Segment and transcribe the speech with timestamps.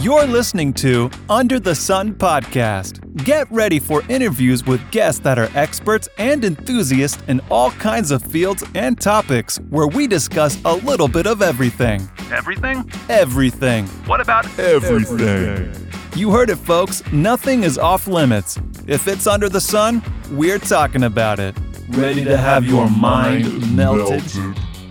[0.00, 3.22] You're listening to Under the Sun podcast.
[3.22, 8.22] Get ready for interviews with guests that are experts and enthusiasts in all kinds of
[8.22, 12.08] fields and topics where we discuss a little bit of everything.
[12.32, 12.90] Everything?
[13.10, 13.86] Everything.
[14.06, 15.70] What about everything?
[16.16, 17.02] You heard it, folks.
[17.12, 18.58] Nothing is off limits.
[18.86, 21.54] If it's under the sun, we're talking about it.
[21.90, 24.22] Ready to have your mind melted?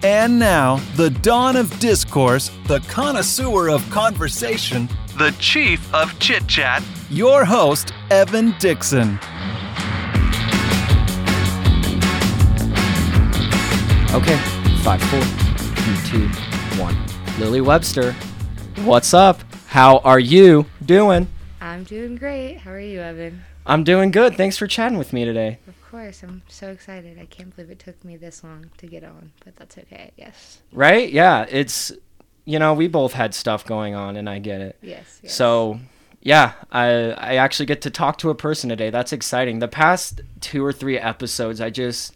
[0.02, 4.88] And now, the dawn of discourse, the connoisseur of conversation,
[5.18, 9.20] the chief of chit chat, your host, Evan Dixon.
[14.14, 14.38] Okay,
[14.84, 16.28] five, four, three, two,
[16.82, 16.96] one.
[17.38, 18.14] Lily Webster,
[18.86, 19.42] what's up?
[19.68, 21.28] How are you doing?
[21.60, 22.60] I'm doing great.
[22.60, 23.44] How are you, Evan?
[23.66, 24.38] I'm doing good.
[24.38, 25.60] Thanks for chatting with me today.
[25.90, 26.22] Of course.
[26.22, 27.18] I'm so excited.
[27.18, 30.12] I can't believe it took me this long to get on, but that's okay.
[30.18, 30.62] Yes.
[30.72, 31.12] Right?
[31.12, 31.48] Yeah.
[31.50, 31.92] It's,
[32.46, 34.78] you know, we both had stuff going on, and I get it.
[34.84, 35.20] Yes.
[35.24, 35.34] yes.
[35.34, 35.80] So,
[36.22, 38.92] yeah, I I actually get to talk to a person today.
[38.92, 39.58] That's exciting.
[39.58, 42.16] The past two or three episodes, I just,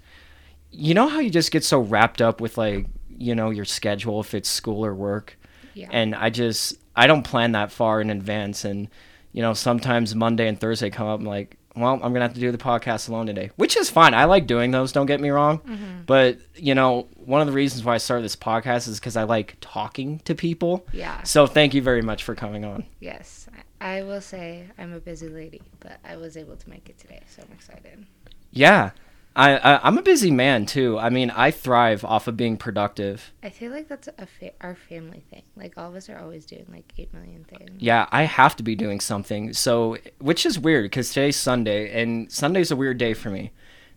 [0.70, 4.20] you know, how you just get so wrapped up with like, you know, your schedule
[4.20, 5.36] if it's school or work,
[5.74, 5.90] yeah.
[5.92, 8.88] and I just I don't plan that far in advance, and
[9.32, 12.40] you know, sometimes Monday and Thursday come up, I'm like, well, I'm gonna have to
[12.40, 14.14] do the podcast alone today, which is fine.
[14.14, 14.92] I like doing those.
[14.92, 16.06] Don't get me wrong, Mhm.
[16.06, 19.24] but you know, one of the reasons why I started this podcast is because I
[19.24, 20.86] like talking to people.
[20.94, 21.24] Yeah.
[21.24, 22.86] So thank you very much for coming on.
[23.00, 23.48] Yes.
[23.82, 27.22] I will say I'm a busy lady, but I was able to make it today,
[27.28, 28.06] so I'm excited.
[28.52, 28.92] Yeah,
[29.36, 31.00] I, I I'm a busy man too.
[31.00, 33.32] I mean, I thrive off of being productive.
[33.42, 35.42] I feel like that's a fa- our family thing.
[35.56, 37.72] Like all of us are always doing like eight million things.
[37.80, 39.54] Yeah, I have to be doing something.
[39.54, 43.52] So, which is weird because today's Sunday, and Sunday's a weird day for me.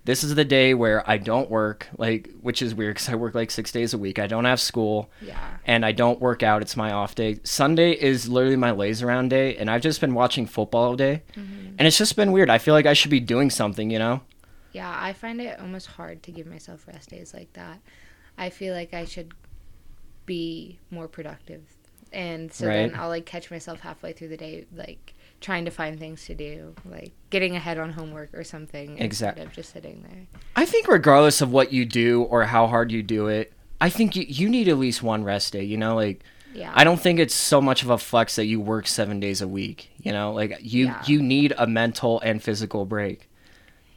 [0.06, 3.34] This is the day where I don't work, like, which is weird because I work
[3.34, 4.20] like six days a week.
[4.20, 5.10] I don't have school.
[5.20, 5.36] Yeah.
[5.66, 6.62] and I don't work out.
[6.62, 7.40] It's my off day.
[7.42, 11.24] Sunday is literally my lays around day, and I've just been watching football all day,
[11.36, 11.74] Mhm.
[11.76, 12.48] and it's just been weird.
[12.50, 14.20] I feel like I should be doing something, you know?
[14.76, 17.78] Yeah, I find it almost hard to give myself rest days like that.
[18.36, 19.32] I feel like I should
[20.26, 21.62] be more productive.
[22.12, 22.90] And so Right.
[22.90, 26.34] then I'll like catch myself halfway through the day like trying to find things to
[26.34, 30.26] do, like getting ahead on homework or something Exact- instead of just sitting there.
[30.56, 34.14] I think regardless of what you do or how hard you do it, I think
[34.16, 35.94] you, you need at least one rest day, you know?
[35.94, 36.22] Like,
[36.54, 36.72] Yeah.
[36.74, 39.48] I don't think it's so much of a flex that you work seven days a
[39.48, 40.32] week, you know?
[40.32, 41.02] Like, you, Yeah.
[41.06, 43.25] you need a mental and physical break.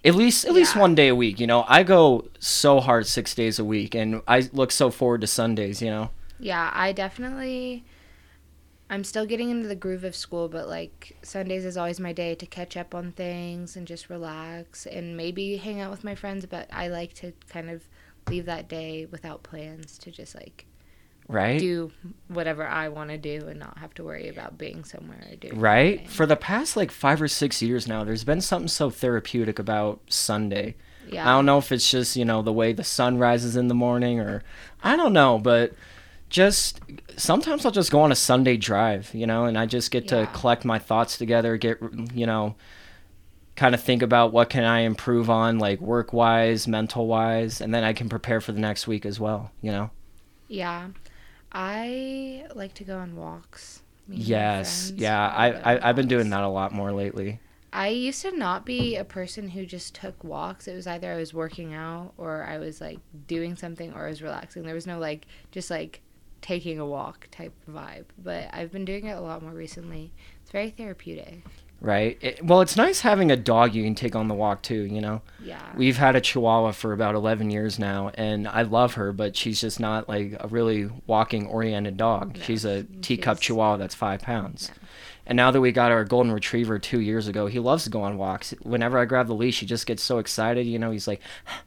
[0.03, 1.65] At least, at least one day a week, you know.
[1.67, 5.81] I go so hard six days a week, and I look so forward to Sundays,
[5.81, 6.11] you know.
[6.39, 7.83] Yeah, I definitely
[8.89, 12.33] I'm still getting into the groove of school, but like Sundays is always my day
[12.33, 16.47] to catch up on things and just relax and maybe hang out with my friends,
[16.47, 17.83] but I like to kind of
[18.27, 20.65] leave that day without plans to just like
[21.31, 21.59] Right?
[21.59, 21.91] do
[22.27, 25.59] whatever I want to do and not have to worry about being somewhere or doing
[25.59, 25.87] Right?
[25.99, 26.07] anything.
[26.07, 29.99] For the past like five or six years now, there's been something so therapeutic about
[30.09, 30.75] Sunday.
[31.07, 31.27] yeah.
[31.29, 33.75] I don't know if it's just, you know, the way the sun rises in the
[33.75, 34.43] morning or
[34.83, 35.73] I don't know, but
[36.29, 36.79] just
[37.15, 40.25] sometimes I'll just go on a Sunday drive, you know, and I just get Yeah.
[40.25, 41.79] to collect my thoughts together, get,
[42.13, 42.55] you know,
[43.55, 47.93] kind of think about what can I improve on like work-wise, mental-wise, and then I
[47.93, 49.89] can prepare for the next week as well, you know.
[50.47, 50.87] Yeah.
[51.51, 53.81] I like to go on walks.
[54.07, 54.93] me and my Yes.
[54.95, 57.39] Yeah, I I, go on I I've been doing that a lot more lately.
[57.71, 60.67] I used to not be a person who just took walks.
[60.67, 64.09] It was either I was working out or I was like doing something or I
[64.09, 64.63] was relaxing.
[64.63, 66.01] There was no like just like
[66.41, 68.05] taking a walk type vibe.
[68.17, 70.11] But I've been doing it a lot more recently.
[70.41, 71.43] It's very therapeutic.
[71.81, 72.17] Right.
[72.21, 74.81] It, well, it's nice having a dog you can take on the walk too.
[74.81, 75.61] You know, Yeah.
[75.77, 79.61] we've had a Chihuahua for about eleven years now, and I love her, but she's
[79.61, 82.35] just not like a really walking oriented dog.
[82.37, 84.71] No, she's a teacup she's- Chihuahua that's five pounds.
[84.73, 84.87] Yeah.
[85.27, 88.01] And now that we got our golden retriever two years ago, he loves to go
[88.01, 88.53] on walks.
[88.63, 90.65] Whenever I grab the leash, he just gets so excited.
[90.65, 91.21] You know, he's like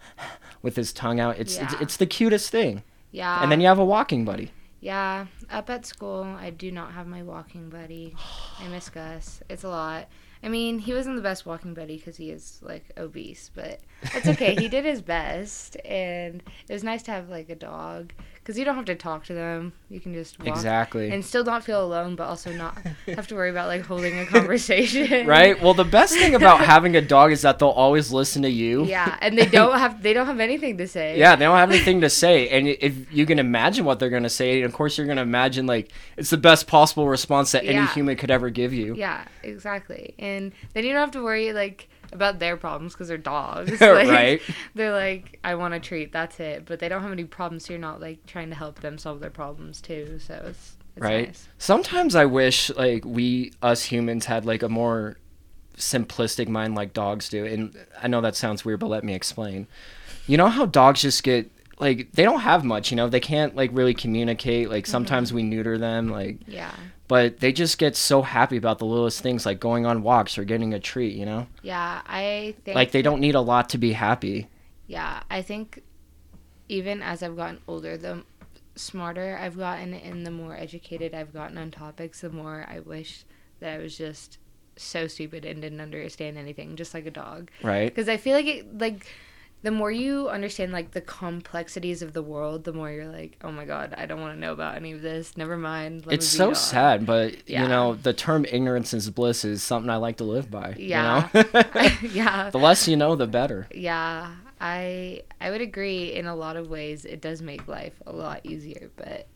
[0.62, 1.38] with his tongue out.
[1.38, 2.82] It's it's, it's the cutest thing.
[3.12, 3.42] Yeah.
[3.42, 4.50] And then you have a walking buddy.
[4.82, 8.16] Yeah, up at school, I do not have my walking buddy.
[8.58, 9.40] I miss Gus.
[9.48, 10.08] It's a lot.
[10.42, 13.78] I mean, he wasn't the best walking buddy because he is like obese, but
[14.12, 14.56] that's okay.
[14.56, 18.12] he did his best, and it was nice to have like a dog
[18.42, 19.72] because you don't have to talk to them.
[19.88, 21.10] You can just walk Exactly.
[21.10, 24.26] and still not feel alone, but also not have to worry about like holding a
[24.66, 25.26] conversation.
[25.28, 25.60] Right.
[25.62, 28.84] Well, the best thing about having a dog is that they'll always listen to you.
[28.84, 31.18] Yeah, and they don't have they don't have anything to say.
[31.18, 34.28] Yeah, they don't have anything to say, and if you can imagine what they're gonna
[34.28, 37.86] say, and of course you're gonna imagine like it's the best possible response that any
[37.88, 38.94] human could ever give you.
[38.96, 40.14] Yeah, exactly.
[40.18, 43.70] And then you don't have to worry like about their problems because they're dogs.
[43.80, 44.42] Like, Right.
[44.74, 46.12] They're like, I want a treat.
[46.12, 46.64] That's it.
[46.66, 49.20] But they don't have any problems, so you're not like trying to help them solve
[49.20, 50.18] their problems too.
[50.18, 51.48] So it's, it's right nice.
[51.56, 55.16] sometimes i wish like we us humans had like a more
[55.78, 59.66] simplistic mind like dogs do and i know that sounds weird but let me explain
[60.26, 63.56] you know how dogs just get like they don't have much you know they can't
[63.56, 64.90] like really communicate like mm-hmm.
[64.90, 66.72] sometimes we neuter them like Yeah.
[67.12, 70.44] But they just get so happy about the littlest things like going on walks or
[70.44, 72.00] getting a treat you know Yeah.
[72.06, 74.48] I think like they don't need a lot to be happy
[74.86, 75.82] Yeah, I think
[76.68, 78.24] even as I've gotten older, the
[78.76, 83.24] smarter I've gotten and the more educated I've gotten on topics, the more I wish
[83.60, 84.38] that I was just
[84.76, 87.50] so stupid and didn't understand anything, just like a dog.
[87.62, 89.06] right Because I feel like it, like
[89.62, 93.52] the more you understand like the complexities of the world, the more you're like, oh
[93.52, 95.36] my god, I don't want to know about any of this.
[95.36, 96.04] Never mind.
[96.10, 97.62] it's so dog." sad but Yeah.
[97.62, 101.28] you know the term ignorance is bliss is something i like to live by Yeah.
[101.32, 101.62] you know?
[102.02, 102.50] yeah.
[102.56, 104.30] the less you know the better Yeah,
[104.60, 108.40] I I would agree in a lot of ways it does make life a lot
[108.44, 109.26] easier, but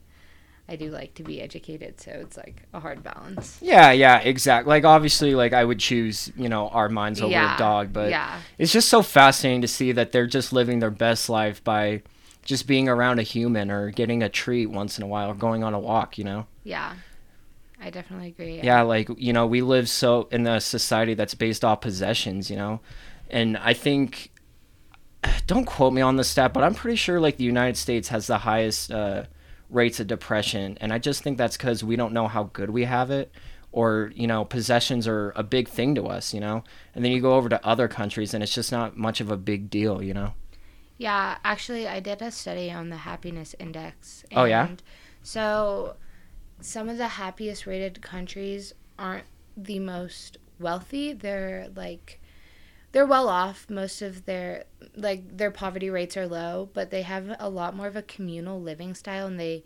[0.69, 3.59] I do like to be educated, so it's like a hard balance.
[3.63, 4.69] Yeah, yeah, exactly.
[4.69, 8.11] Like obviously, like I would choose, you know, our minds over yeah, a dog, but
[8.11, 12.03] yeah, it's just so fascinating to see that they're just living their best life by
[12.47, 15.63] just being around a human or getting a treat once in a while or going
[15.63, 16.47] on a walk, you know?
[16.65, 16.95] yeah,
[17.81, 18.61] I definitely agree.
[18.63, 22.57] Yeah, like, you know, we live so in a society that's based off possessions, you
[22.57, 22.81] know?
[23.29, 24.31] And I think
[25.47, 28.29] don't quote me on the stat, but I'm pretty sure like the United States has
[28.29, 29.25] the highest uh,
[29.69, 32.85] rates of depression, and I just think that's because we don't know how good we
[32.85, 33.33] have it,
[33.73, 36.65] or you know, possessions are a big thing to us, you know.
[36.95, 39.37] And then you go over to other countries, and it's just not much of a
[39.37, 40.35] big deal, you know.
[40.99, 44.25] Yeah, actually, I did a study on the happiness index.
[44.35, 44.69] Oh, yeah?
[45.23, 45.97] So,
[46.61, 49.27] some of the happiest rated countries aren't
[49.57, 51.13] the most wealthy.
[51.13, 52.21] They're like,
[52.97, 53.69] they're well off.
[53.69, 54.65] Most of their
[54.97, 58.59] like their poverty rates are low, but they have a lot more of a communal
[58.59, 59.65] living style, and they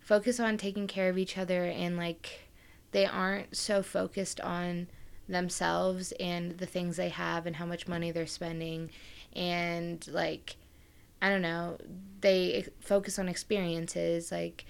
[0.00, 2.48] focus on taking care of each other, and like
[2.90, 4.88] they aren't so focused on
[5.28, 8.90] themselves and the things they have and how much money they're spending
[9.34, 10.56] and like
[11.22, 11.78] I don't know,
[12.20, 14.64] they focus on experiences like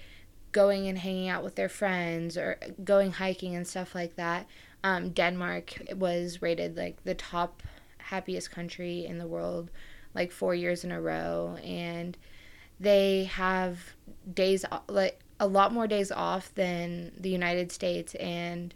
[0.51, 4.45] going and hanging out with their friends or going hiking and stuff like that.
[4.83, 7.63] Um, Denmark was rated like the top
[8.07, 9.69] happiest country in the world
[10.13, 12.17] like four years in a row, and
[12.79, 13.77] they have
[14.33, 18.73] days like a lot more days off than the United States, and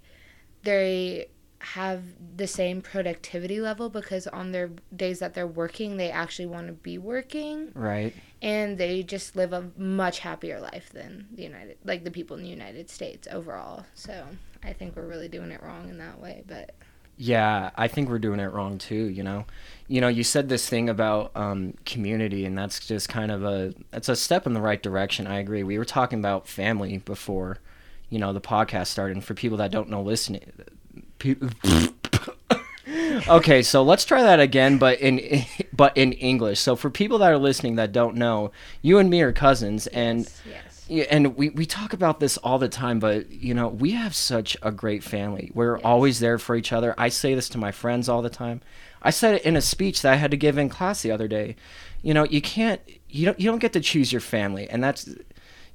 [0.64, 1.28] they
[1.60, 2.02] have
[2.38, 6.74] the same productivity level because on their days that they're working, they actually want to
[6.74, 8.14] be working Right.
[8.42, 12.44] and they just live a much happier life than the United like the people in
[12.44, 13.86] the United States overall.
[13.94, 14.26] So,
[14.64, 16.74] I think we're really doing it wrong in that way, but
[17.24, 18.96] Yeah, I think we're doing it wrong too.
[18.96, 19.46] You know,
[19.88, 23.76] you know, you said this thing about um, community, and that's just kind of a
[23.92, 25.28] that's a step in the right direction.
[25.28, 25.62] I agree.
[25.62, 27.60] We were talking about family before,
[28.10, 29.18] you know, the podcast started.
[29.18, 30.52] And for people that don't know, listening.
[33.28, 36.60] Okay, so let's try that again, but in but in English.
[36.60, 38.52] So for people that are listening that don't know,
[38.82, 40.71] you and me are cousins, and yes, yes.
[40.92, 44.14] Yeah, and we, we talk about this all the time, but you know, we have
[44.14, 45.50] such a great family.
[45.54, 45.86] We're Yes.
[45.86, 46.94] always there for each other.
[46.98, 48.62] I say this to my friends all the time.
[49.02, 51.28] I said it in a speech that I had to give in class the other
[51.28, 51.56] day.
[52.02, 55.08] You know, you can't you don't you don't get to choose your family, and that's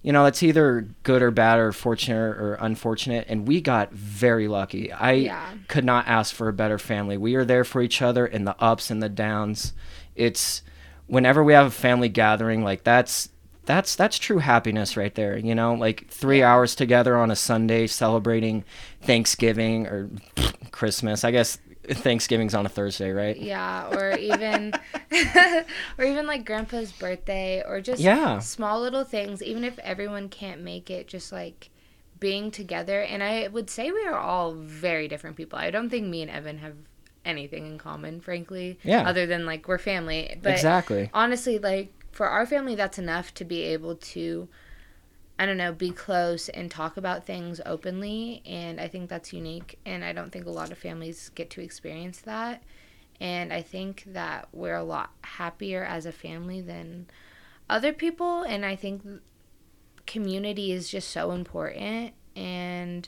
[0.03, 4.46] you know, it's either good or bad or fortunate or unfortunate, and we got very
[4.49, 4.93] lucky.
[4.93, 5.46] I Yeah.
[5.67, 7.17] could not ask for a better family.
[7.17, 9.73] We are there for each other in the ups and the downs.
[10.15, 10.63] It's
[11.06, 13.31] whenever we have a family gathering, like that's
[13.67, 15.37] that's that's true happiness right there.
[15.37, 18.65] You know, like three hours together on a Sunday celebrating
[19.03, 20.11] Thanksgiving or
[20.70, 21.25] Christmas.
[21.25, 21.58] I guess
[21.89, 23.37] Thanksgiving's on a Thursday, right?
[23.37, 24.73] Yeah, or even
[25.99, 28.39] or even like grandpa's birthday or just Yeah.
[28.41, 31.70] small little things even if everyone can't make it just like
[32.19, 35.58] being together and I would say we are all very different people.
[35.58, 36.75] I don't think me and Evan have
[37.25, 38.79] anything in common, frankly.
[38.82, 39.08] Yeah.
[39.08, 40.37] Other than like we're family.
[40.43, 41.11] But exactly.
[41.13, 44.49] honestly, like for our family, that's enough to be able to,
[45.39, 48.43] I don't know, be close and talk about things openly.
[48.46, 49.79] And I think that's unique.
[49.85, 52.63] And I don't think a lot of families get to experience that.
[53.20, 57.06] And I think that we're a lot happier as a family than
[57.69, 58.44] other people.
[58.44, 59.03] And I think
[60.06, 62.15] community is just so important.
[62.35, 63.06] And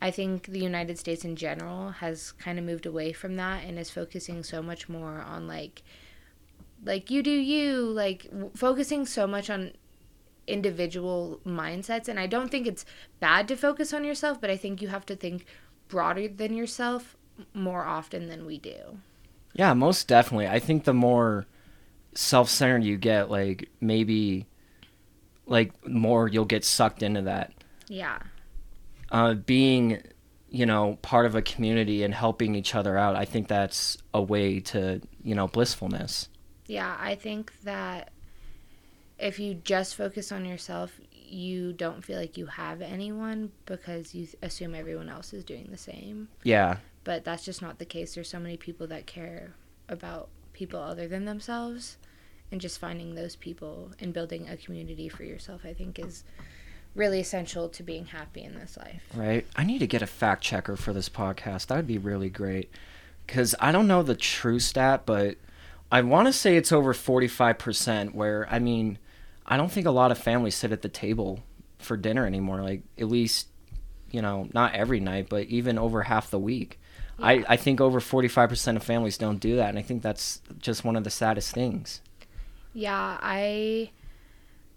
[0.00, 3.76] I think the United States in general has kind of moved away from that and
[3.76, 5.82] is focusing so much more on like
[6.84, 9.72] like you do you like w- focusing so much on
[10.46, 12.84] individual mindsets and I don't think it's
[13.20, 15.44] bad to focus on yourself but I think you have to think
[15.88, 17.16] broader than yourself
[17.54, 18.98] more often than we do.
[19.52, 20.48] Yeah, most definitely.
[20.48, 21.46] I think the more
[22.14, 24.46] self-centered you get, like maybe
[25.46, 27.52] like more you'll get sucked into that.
[27.88, 28.18] Yeah.
[29.10, 30.00] Uh, being,
[30.48, 34.22] you know, part of a community and helping each other out, I think that's a
[34.22, 36.28] way to, you know, blissfulness.
[36.70, 38.10] Yeah, I think that
[39.18, 44.28] if you just focus on yourself, you don't feel like you have anyone because you
[44.40, 46.28] assume everyone else is doing the same.
[46.44, 46.76] Yeah.
[47.02, 48.14] But that's just not the case.
[48.14, 49.54] There's so many people that care
[49.88, 51.96] about people other than themselves.
[52.52, 56.24] And just finding those people and building a community for yourself, I think, is
[56.94, 59.02] really essential to being happy in this life.
[59.14, 59.46] Right.
[59.56, 61.66] I need to get a fact checker for this podcast.
[61.66, 62.70] That would be really great.
[63.26, 65.36] Because I don't know the true stat, but
[65.92, 68.98] I want to say it's over 45%, where, I mean,
[69.46, 71.42] I don't think a lot of families sit at the table
[71.78, 72.62] for dinner anymore.
[72.62, 73.48] Like, at least,
[74.10, 76.78] you know, not every night, but even over half the week.
[77.18, 77.26] Yeah.
[77.26, 79.70] I, I think over 45% of families don't do that.
[79.70, 82.00] And I think that's just one of the saddest things.
[82.72, 83.90] Yeah, I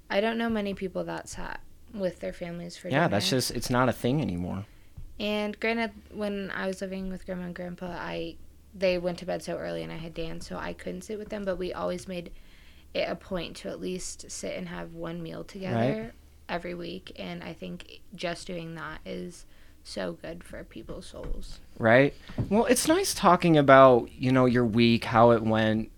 [0.10, 1.60] I don't know many people that sat
[1.94, 3.02] with their families for dinner.
[3.02, 3.16] Yeah, dinner.
[3.16, 4.66] that's just, it's not a thing anymore.
[5.20, 8.36] And granted, when I was living with grandma and grandpa, I
[8.74, 11.30] they went to bed so early and I had dance, so I couldn't sit with
[11.30, 11.46] them.
[11.46, 12.32] But we always made
[12.94, 16.12] it a point to at least sit and have one meal together Right.
[16.50, 17.12] every week.
[17.18, 19.46] And I think just doing that is
[19.84, 21.60] so good for people's souls.
[21.78, 22.14] right?
[22.50, 25.92] Well, it's nice talking about, you know, your week, how it went,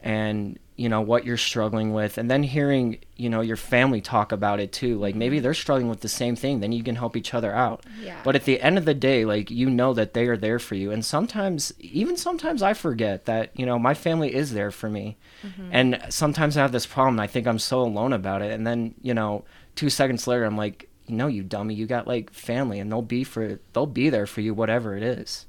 [0.00, 4.30] and, you know, what you're struggling with, and then hearing, you know, your family talk
[4.30, 4.98] about it too.
[4.98, 5.44] Like maybe mm-hmm.
[5.44, 7.84] they're struggling with the same thing, then you can help each other out.
[8.02, 8.20] Yeah.
[8.22, 10.74] But at the end of the day, like, you know that they are there for
[10.74, 10.90] you.
[10.90, 15.16] And sometimes, even sometimes I forget that, you know, my family is there for me.
[15.42, 15.68] Mm-hmm.
[15.72, 17.18] And sometimes I have this problem.
[17.20, 18.52] I think I'm so alone about it.
[18.52, 19.44] And then, you know,
[19.76, 23.24] two seconds later, I'm like, no, you dummy, you got like family and they'll be
[23.24, 25.46] for, they'll be there for you, whatever it is.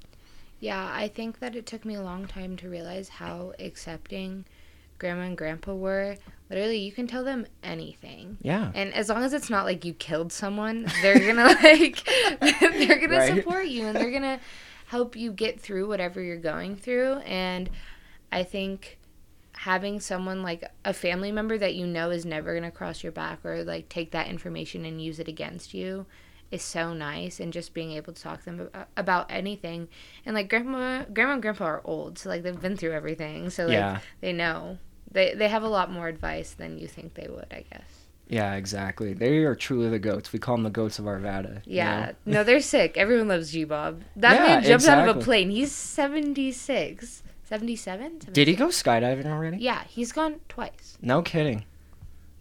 [0.60, 4.46] Yeah, I think that it took me a long time to realize how accepting
[5.00, 6.18] grandma and grandpa were.
[6.50, 8.38] Literally, you can tell them anything.
[8.42, 8.72] Yeah.
[8.74, 12.04] And as long as it's not like you killed someone, they're gonna like
[12.42, 13.36] they're gonna Right.
[13.36, 14.40] support you and they're gonna
[14.88, 17.16] help you get through whatever you're going through.
[17.26, 17.70] And
[18.32, 18.98] I think
[19.54, 23.44] having someone like a family member that you know is never gonna cross your back
[23.44, 26.06] or like take that information and use it against you
[26.52, 29.90] is so nice and just being able to talk to them about, anything
[30.26, 33.64] and like grandma grandma and grandpa are old so like they've been through everything so
[33.66, 34.00] like Yeah.
[34.22, 34.78] they know
[35.12, 37.92] they they have a lot more advice than you think they would i guess
[38.30, 39.14] Yeah, exactly.
[39.14, 40.34] They are truly the goats.
[40.34, 41.62] We call them the goats of Arvada.
[41.66, 42.14] you Yeah, know?
[42.34, 42.98] no, they're sick.
[42.98, 44.02] Everyone loves G Bob.
[44.18, 45.50] That Yeah, man jumped out of a plane.
[45.50, 47.24] He's 76.
[47.46, 48.20] 77?
[48.34, 49.58] Did he go skydiving already?
[49.60, 50.98] Yeah, he's gone twice.
[51.02, 51.64] No kidding.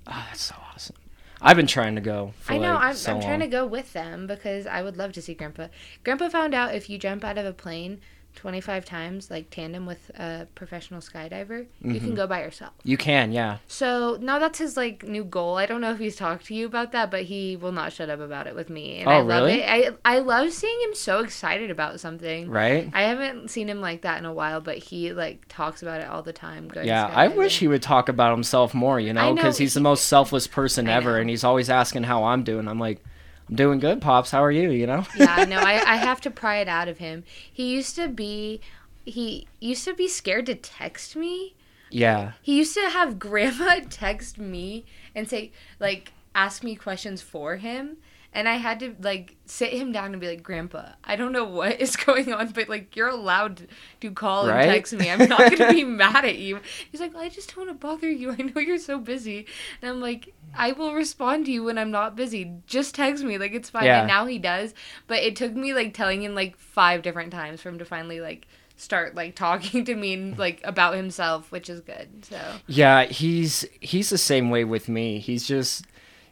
[0.09, 0.97] Oh, that's so awesome.
[1.41, 2.33] I've been trying to go.
[2.41, 2.75] For I know.
[2.75, 5.35] like, I'm, so I'm trying to go with them because I would love to see
[5.35, 5.69] Grandpa.
[6.03, 8.01] Grandpa found out if you jump out of a plane
[8.37, 11.99] 25 times, like tandem with a professional skydiver, you Mm-hmm.
[12.05, 12.75] can go by yourself.
[12.85, 13.59] You can, yeah.
[13.67, 15.57] So now that's his like new goal.
[15.57, 18.11] I don't know if he's talked to you about that, but he will not shut
[18.11, 19.63] up about it with me, and Oh, I love really?
[19.63, 19.99] it.
[20.05, 22.49] I I love seeing him so excited about something.
[22.51, 22.91] Right?
[22.93, 26.09] I haven't seen him like that in a while, but he like talks about it
[26.09, 26.71] all the time.
[26.83, 30.07] Yeah, I wish he would talk about himself more, you know, because he's the most
[30.07, 31.21] selfless person I ever, know.
[31.23, 32.69] and he's always asking how I'm doing.
[32.69, 33.03] I'm like,
[33.49, 34.31] I'm doing good, pops.
[34.31, 34.71] How are you?
[34.71, 35.07] You know?
[35.17, 37.25] yeah, no, I, I have to pry it out of him.
[37.53, 38.61] He used to be,
[39.05, 41.55] he used to be scared to text me.
[41.91, 44.85] yeah, He used to have grandma text me
[45.15, 47.99] and say, like, ask me questions for him.
[48.33, 51.45] And I had to, like, sit him down and be like, Grandpa, I don't know
[51.45, 53.67] what is going on, but, like, you're allowed
[54.03, 54.65] to call Right?
[54.65, 55.09] and text me.
[55.11, 56.61] I'm not going to be mad at you.
[56.93, 58.33] He's like, I just don't want to bother you.
[58.33, 59.47] I know you're so busy.
[59.81, 62.53] And I'm like, I will respond to you when I'm not busy.
[62.67, 63.39] Just text me.
[63.39, 63.85] Like, it's fine.
[63.85, 64.01] Yeah.
[64.01, 64.75] And now he does.
[65.07, 68.21] But it took me, like, telling him, like, five different times for him to finally,
[68.21, 68.47] like,
[68.77, 72.25] start, like, talking to me and, like, about himself, which is good.
[72.25, 72.41] So.
[72.67, 73.05] yeah.
[73.05, 75.19] He's he's the same way with me.
[75.19, 75.85] He's just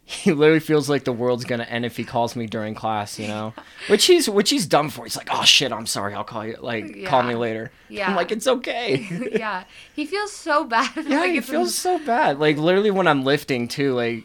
[0.06, 3.26] he literally feels like the world's gonna end if he calls me during class, you
[3.26, 3.54] know,
[3.88, 5.04] which he's which he's done for.
[5.04, 6.56] He's like, oh shit, I'm sorry, I'll call you.
[6.60, 7.72] Like, call me later.
[7.88, 8.10] Yeah.
[8.10, 9.06] I'm like, it's okay.
[9.32, 10.90] yeah, he feels so bad.
[11.06, 12.38] Yeah, like he feels so bad.
[12.38, 14.24] Like literally when I'm lifting too, like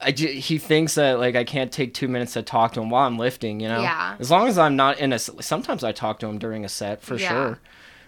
[0.00, 2.88] I ju- he thinks that like I can't take two minutes to talk to him
[2.90, 3.60] while I'm lifting.
[3.60, 4.16] You know, Yeah.
[4.18, 5.18] As long as I'm not in a.
[5.18, 7.28] Sometimes I talk to him during a set for Yeah.
[7.28, 7.58] sure.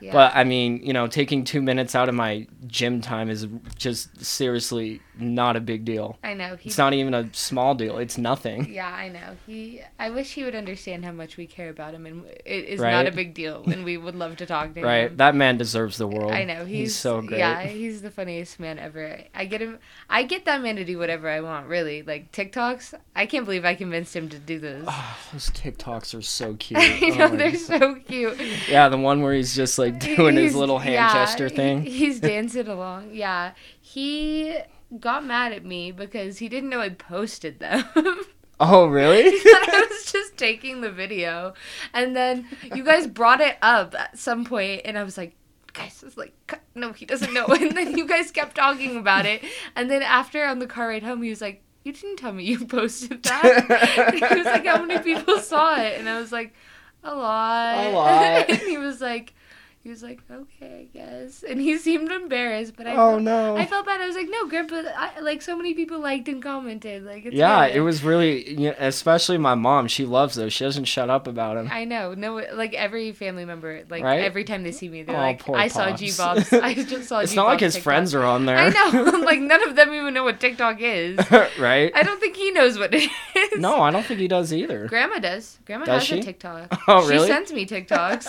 [0.00, 0.12] Yeah.
[0.12, 4.24] But I mean, you know, taking two minutes out of my gym time is just
[4.24, 6.18] seriously not a big deal.
[6.22, 6.56] I know.
[6.56, 7.98] He, It's not even a small deal.
[7.98, 8.72] It's nothing.
[8.72, 9.36] Yeah, I know.
[9.46, 9.82] He.
[9.98, 12.92] I wish he would understand how much we care about him, and it is Right.
[12.92, 14.86] not a big deal, and we would love to talk to him.
[14.86, 15.16] Right?
[15.16, 16.32] That man deserves the world.
[16.32, 17.38] I know he's, so great.
[17.38, 19.20] Yeah, he's the funniest man ever.
[19.34, 19.78] I get him.
[20.08, 21.66] I get that man to do whatever I want.
[21.68, 22.94] Really, like TikToks.
[23.14, 24.84] I can't believe I convinced him to do those.
[24.86, 26.80] Ah, those TikToks are so cute.
[26.80, 27.60] I oh know Oh they're God.
[27.60, 28.40] so cute.
[28.68, 31.82] Yeah, the one where he's just like doing his little hand yeah, gesture thing.
[31.82, 33.10] he- He's dancing along.
[33.12, 34.56] Yeah, he
[35.00, 37.84] got mad at me because he didn't know I posted them.
[38.60, 39.22] Oh, really?
[39.28, 41.54] I was just taking the video,
[41.94, 45.36] and then you guys brought it up at some point, and I was like,
[45.74, 46.34] "Guys, it's like,
[46.74, 49.44] no, he doesn't know." And then you guys kept talking about it,
[49.76, 52.42] and then after on the car ride home, he was like, "You didn't tell me
[52.42, 56.52] you posted that." he was like, "How many people saw it?" And I was like,
[57.04, 58.50] "A lot." A lot.
[58.50, 59.34] and he was like.
[59.88, 63.56] He was like, okay, I guess, and he seemed embarrassed, but I Oh felt, no.
[63.56, 64.02] I felt bad.
[64.02, 67.34] I was like, no, Grandpa, I, like so many people liked and commented, like it's
[67.34, 69.88] yeah, good." it was really, you know, especially my mom.
[69.88, 70.52] She loves those.
[70.52, 71.70] She doesn't shut up about them.
[71.72, 72.12] I know.
[72.12, 74.20] No, like every family member, like Right?
[74.20, 76.52] every time they see me, they're Aw, like, poor "I saw G Bob's.
[76.52, 78.58] I just saw." It's not like his friends are on there.
[78.58, 79.18] I know.
[79.24, 81.18] like none of them even know what TikTok is.
[81.58, 81.90] right?
[81.94, 83.58] I don't think he knows what it is.
[83.58, 84.86] No, I don't think he does either.
[84.86, 85.58] Grandma does.
[85.64, 86.18] Grandma Does has she?
[86.18, 86.78] a TikTok.
[86.88, 87.26] Oh, really?
[87.26, 88.26] She sends me TikToks,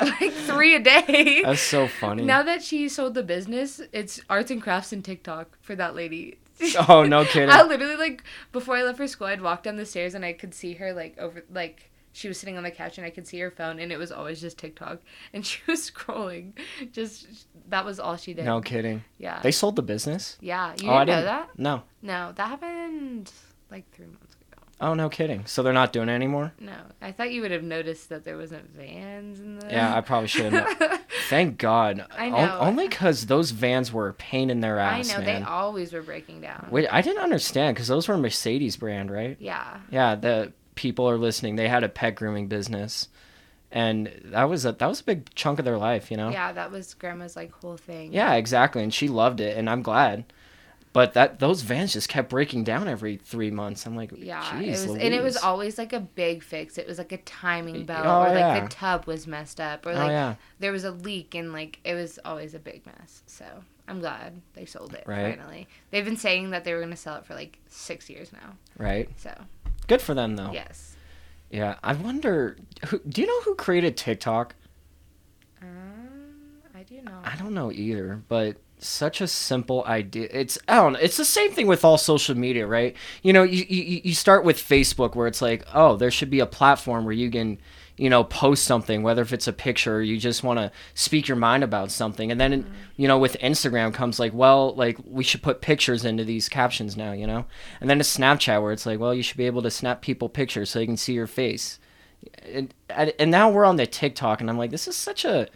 [0.00, 1.42] like three a day.
[1.44, 2.24] That's so funny.
[2.24, 6.38] Now that she sold the business, it's arts and crafts and TikTok for that lady.
[6.88, 7.50] oh, no kidding.
[7.50, 10.32] I literally like before I left for school, I'd walk down the stairs and I
[10.32, 13.26] could see her like over like she was sitting on the couch and I could
[13.26, 14.98] see her phone and it was always just TikTok
[15.32, 16.52] and she was scrolling.
[16.92, 18.44] Just that was all she did.
[18.44, 19.04] No kidding.
[19.18, 19.40] Yeah.
[19.40, 20.36] They sold the business?
[20.40, 20.74] yeah.
[20.80, 21.26] You oh, I didn't know didn't.
[21.26, 21.58] that?
[21.58, 21.82] No.
[22.02, 23.30] No, that happened
[23.70, 24.37] like three months ago.
[24.80, 25.44] Oh, no kidding.
[25.46, 26.52] So they're not doing it anymore?
[26.60, 29.66] No, I thought you would have noticed that there wasn't vans in the.
[29.68, 31.02] Yeah, I probably should have.
[31.28, 32.06] Thank God.
[32.16, 32.58] I O- know.
[32.60, 35.10] only because those vans were a pain in their ass.
[35.10, 35.42] I know man.
[35.42, 36.68] they always were breaking down.
[36.70, 39.36] Wait, I didn't understand because those were Mercedes brand, right?
[39.40, 39.78] Yeah.
[39.90, 41.56] Yeah, the people are listening.
[41.56, 43.08] They had a pet grooming business,
[43.72, 46.30] and that was a that was a big chunk of their life, you know.
[46.30, 48.12] Yeah, that was grandma's like whole thing.
[48.12, 50.24] Yeah, exactly, and she loved it, and I'm glad.
[50.98, 53.86] But that those vans just kept breaking down every three months.
[53.86, 56.76] I'm like, Yeah, it was, and it was always like a big fix.
[56.76, 58.60] It was like a timing belt, Oh, or like yeah.
[58.64, 61.78] the tub was messed up, or oh like yeah, there was a leak, and like
[61.84, 63.22] it was always a big mess.
[63.28, 63.44] So
[63.86, 65.38] I'm glad they sold it Right.
[65.38, 65.68] finally.
[65.92, 68.56] They've been saying that they were gonna sell it for like six years now.
[68.76, 69.08] right.
[69.18, 69.32] So
[69.86, 70.50] Good for them though.
[70.52, 70.96] yes,
[71.48, 72.56] Yeah, I wonder.
[72.88, 74.56] Who, do you know who created TikTok?
[75.62, 75.68] um,
[76.74, 77.24] I do not.
[77.24, 80.28] I don't know either, but such a simple idea.
[80.30, 80.98] It's I don't know.
[81.00, 82.96] It's the same thing with all social media, right?
[83.22, 86.40] You know, you you, you start with Facebook where it's like, oh, there should be
[86.40, 87.58] a platform where you can,
[87.96, 91.28] you know, post something, whether if it's a picture or you just want to speak
[91.28, 92.30] your mind about something.
[92.30, 92.72] And then, mm-hmm.
[92.96, 96.96] you know, with Instagram comes like, well, like we should put pictures into these captions
[96.96, 97.44] now, you know?
[97.80, 100.28] And then it's Snapchat where it's like, well, you should be able to snap people
[100.28, 101.78] pictures so you can see your face.
[102.44, 105.48] And and now we're on the TikTok and I'm like, this is such a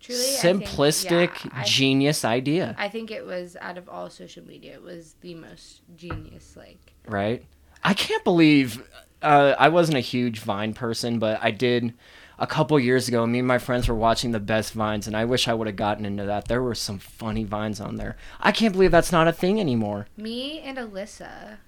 [0.00, 4.08] Truly, I think- simplistic, yeah, I- genius idea, I think it was out of all
[4.10, 6.56] social media, it was the most genius.
[6.56, 7.44] Like, right?
[7.84, 8.82] I can't believe
[9.22, 11.92] uh, I wasn't a huge Vine person, but I did
[12.38, 13.26] a couple years ago.
[13.26, 15.76] Me and my friends were watching the best Vines, and I wish I would have
[15.76, 16.48] gotten into that.
[16.48, 18.16] There were some funny Vines on there.
[18.40, 20.06] I can't believe that's not a thing anymore.
[20.16, 21.58] me and Alyssa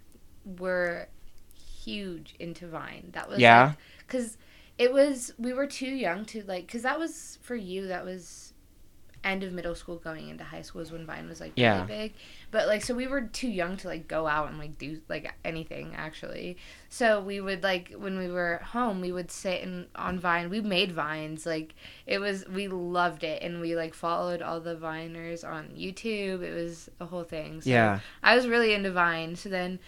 [0.58, 1.08] were
[1.84, 3.10] huge into Vine.
[3.12, 3.72] That was Yeah?
[3.98, 4.36] because
[4.82, 8.48] it was we were too young to like because that was for you that was
[9.24, 11.74] end of middle school going into high school is when Vine was like Yeah.
[11.74, 12.14] really big.
[12.50, 15.32] But like so we were too young to like go out and like do like
[15.44, 16.56] anything actually.
[16.88, 20.50] So we would like when we were home we would sit and on Vine.
[20.50, 24.74] We made vines like it was we loved it and we like followed all the
[24.74, 26.42] Viners on YouTube.
[26.42, 27.60] It was a whole thing.
[27.60, 29.36] So Yeah, I was really into Vine.
[29.36, 29.78] So then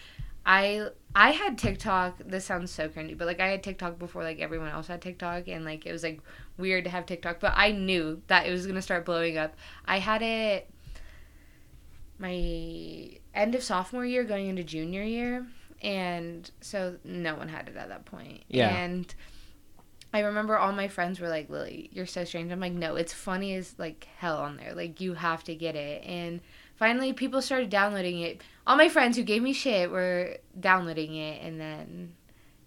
[0.45, 2.17] I I had TikTok.
[2.25, 5.47] This sounds so cringy, but like I had TikTok before like everyone else had TikTok,
[5.47, 6.21] and like it was like
[6.57, 7.39] weird to have TikTok.
[7.39, 9.55] But I knew that it was gonna start blowing up.
[9.85, 10.69] I had it
[12.17, 15.47] my end of sophomore year, going into junior year,
[15.81, 18.43] and so no one had it at that point.
[18.47, 18.69] Yeah.
[18.69, 19.13] And
[20.13, 23.13] I remember all my friends were like, "Lily, you're so strange." I'm like, "No, it's
[23.13, 24.73] funny as like hell on there.
[24.73, 26.41] Like you have to get it." And
[26.75, 28.41] finally, people started downloading it.
[28.67, 32.13] All my friends who gave me shit were downloading it, and then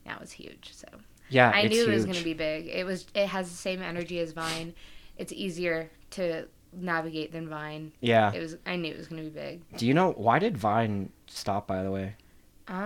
[0.06, 0.70] now it's huge.
[0.74, 0.86] So
[1.28, 1.50] yeah.
[1.54, 2.66] I knew it was gonna be big.
[2.68, 3.06] It was.
[3.14, 4.74] It has the same energy as Vine.
[5.16, 7.92] It's easier to navigate than Vine.
[8.00, 8.32] Yeah.
[8.32, 8.56] It was.
[8.66, 9.62] I knew it was gonna be big.
[9.76, 11.66] Do you know why did Vine stop?
[11.66, 12.14] By the way,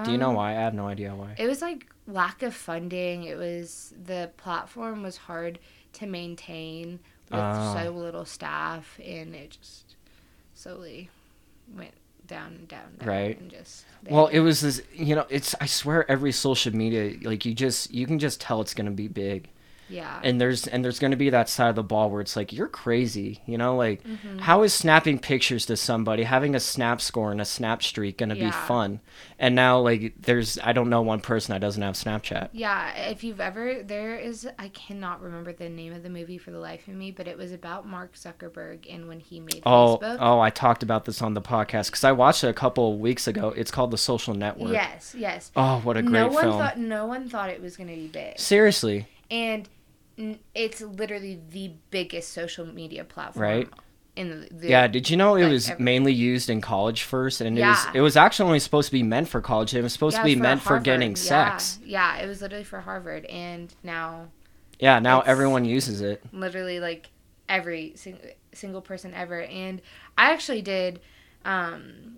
[0.04, 0.50] do you know Um, why?
[0.52, 1.34] I have no idea why.
[1.38, 3.24] It was like lack of funding.
[3.24, 5.58] It was the platform was hard
[5.94, 7.74] to maintain with Oh.
[7.76, 9.96] so little staff, and it just
[10.62, 11.10] slowly
[11.76, 11.92] went
[12.26, 13.40] down and down, down Right.
[13.40, 17.44] And just Well, it was this, you know, it's I swear every social media like
[17.44, 19.48] you just you can just tell it's going to be big.
[19.92, 20.20] Yeah.
[20.24, 22.52] And there's and there's going to be that side of the ball where it's like
[22.52, 24.38] you're crazy, you know, like Mm-hmm.
[24.38, 28.28] how is snapping pictures to somebody, having a snap score and a snap streak going
[28.30, 29.00] to be fun?
[29.38, 32.48] And now like there's I don't know one person that doesn't have Snapchat.
[32.52, 36.50] Yeah, if you've ever, there is, I cannot remember the name of the movie for
[36.52, 39.98] the life of me, but it was about Mark Zuckerberg and when he made Oh,
[40.00, 40.18] Facebook.
[40.20, 43.26] oh, I talked about this on the podcast cuz I watched it a couple weeks
[43.26, 43.52] ago.
[43.56, 44.72] It's called The Social Network.
[44.72, 45.50] Yes, yes.
[45.56, 46.58] Oh, what a great no one film.
[46.58, 49.06] thought no one thought it was going to be big, Seriously.
[49.30, 49.68] and
[50.54, 53.42] it's literally the biggest social media platform.
[53.42, 53.68] Right.
[54.14, 57.02] In the, the Yeah, did you know it like, was every- mainly used in college
[57.02, 59.74] first, and it was it was actually only supposed to be meant for college.
[59.74, 61.78] It was supposed yeah, to be for meant for getting yeah, sex.
[61.84, 64.28] Yeah, it was literally for Harvard, and now
[64.78, 66.22] Yeah, now everyone uses it.
[66.32, 67.08] literally like
[67.48, 68.18] every sing-
[68.52, 69.82] single person ever and
[70.16, 71.00] i actually did
[71.44, 72.16] um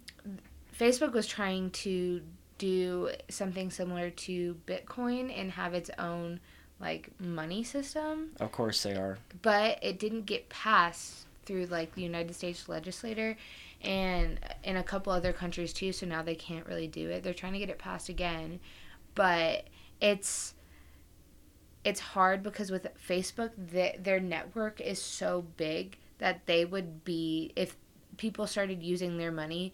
[0.78, 2.20] facebook was trying to
[2.58, 6.38] do something similar to bitcoin and have its own
[6.84, 9.18] like money system Of course they are.
[9.42, 13.36] but it didn't get passed through like the united states legislator
[13.82, 17.34] and in a couple other countries too so now they can't really do it they're
[17.34, 18.60] trying to get it passed again
[19.14, 19.64] but
[20.00, 20.54] it's
[21.84, 27.52] it's hard because with facebook the, their network is so big that they would be
[27.56, 27.76] if
[28.16, 29.72] people started using their money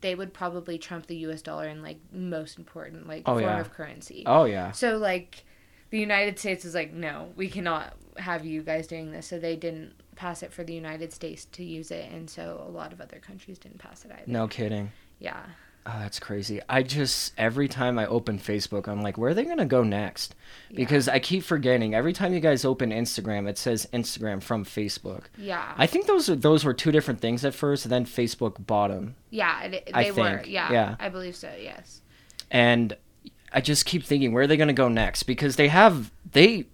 [0.00, 3.60] they would probably trump the us dollar in like most important like Oh, form yeah.
[3.60, 4.72] of currency Oh yeah.
[4.72, 5.44] so like
[5.90, 9.26] the United States was like, no, we cannot have you guys doing this.
[9.26, 12.70] So they didn't pass it for the United States to use it, and so a
[12.70, 14.22] lot of other countries didn't pass it either.
[14.26, 14.90] No kidding.
[15.18, 15.42] Yeah.
[15.88, 16.60] Oh, that's crazy.
[16.68, 20.34] I just every time I open Facebook, I'm like, where are they gonna go next?
[20.74, 21.94] Because I keep forgetting.
[21.94, 25.26] Every time you guys open Instagram, it says Instagram from Facebook.
[25.38, 25.74] Yeah.
[25.76, 27.84] I think those are those were two different things at first.
[27.84, 29.62] And then Facebook bought them, yeah.
[29.62, 30.38] It, I they were.
[30.38, 30.96] think, Yeah, yeah.
[30.98, 31.52] I believe so.
[31.56, 32.00] Yes.
[32.50, 32.96] and
[33.52, 35.24] I just keep thinking, where are they gonna go next?
[35.24, 36.66] Because they have they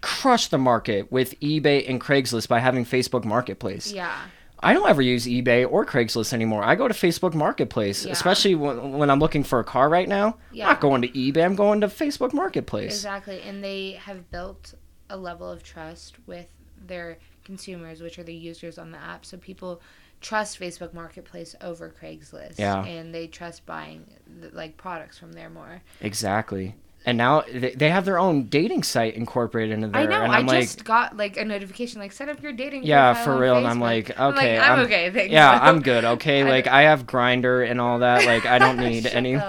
[0.00, 3.92] crushed the market with eBay and Craigslist by having Facebook Marketplace.
[3.92, 4.16] Yeah.
[4.62, 6.62] I don't ever use eBay or Craigslist anymore.
[6.62, 8.12] I go to Facebook Marketplace, Yeah.
[8.12, 10.36] especially when, when I'm looking for a car right now.
[10.52, 10.66] Yeah.
[10.66, 11.44] I'm not going to eBay.
[11.44, 12.92] I'm going to Facebook Marketplace.
[12.94, 13.40] Exactly.
[13.42, 14.74] And they have built
[15.08, 16.46] a level of trust with
[16.86, 19.24] their consumers, which are the users on the app.
[19.24, 19.80] So people
[20.20, 22.58] trust Facebook Marketplace over Craigslist.
[22.58, 22.84] Yeah.
[22.84, 24.06] And they trust buying
[24.52, 25.82] like products from there more.
[26.00, 26.76] Exactly.
[27.06, 30.02] And now they, they have their own dating site incorporated into there.
[30.02, 30.20] I know.
[30.22, 32.82] And I I'm like, just got like a notification like set up your dating.
[32.82, 33.56] yeah, for real.
[33.56, 35.10] And I'm Facebook." like, I'm okay, I'm, I'm- okay.
[35.10, 35.32] Thanks.
[35.32, 36.04] yeah, I'm good.
[36.04, 38.26] Okay, I like I have Grindr and all that.
[38.26, 39.36] Like I don't need any.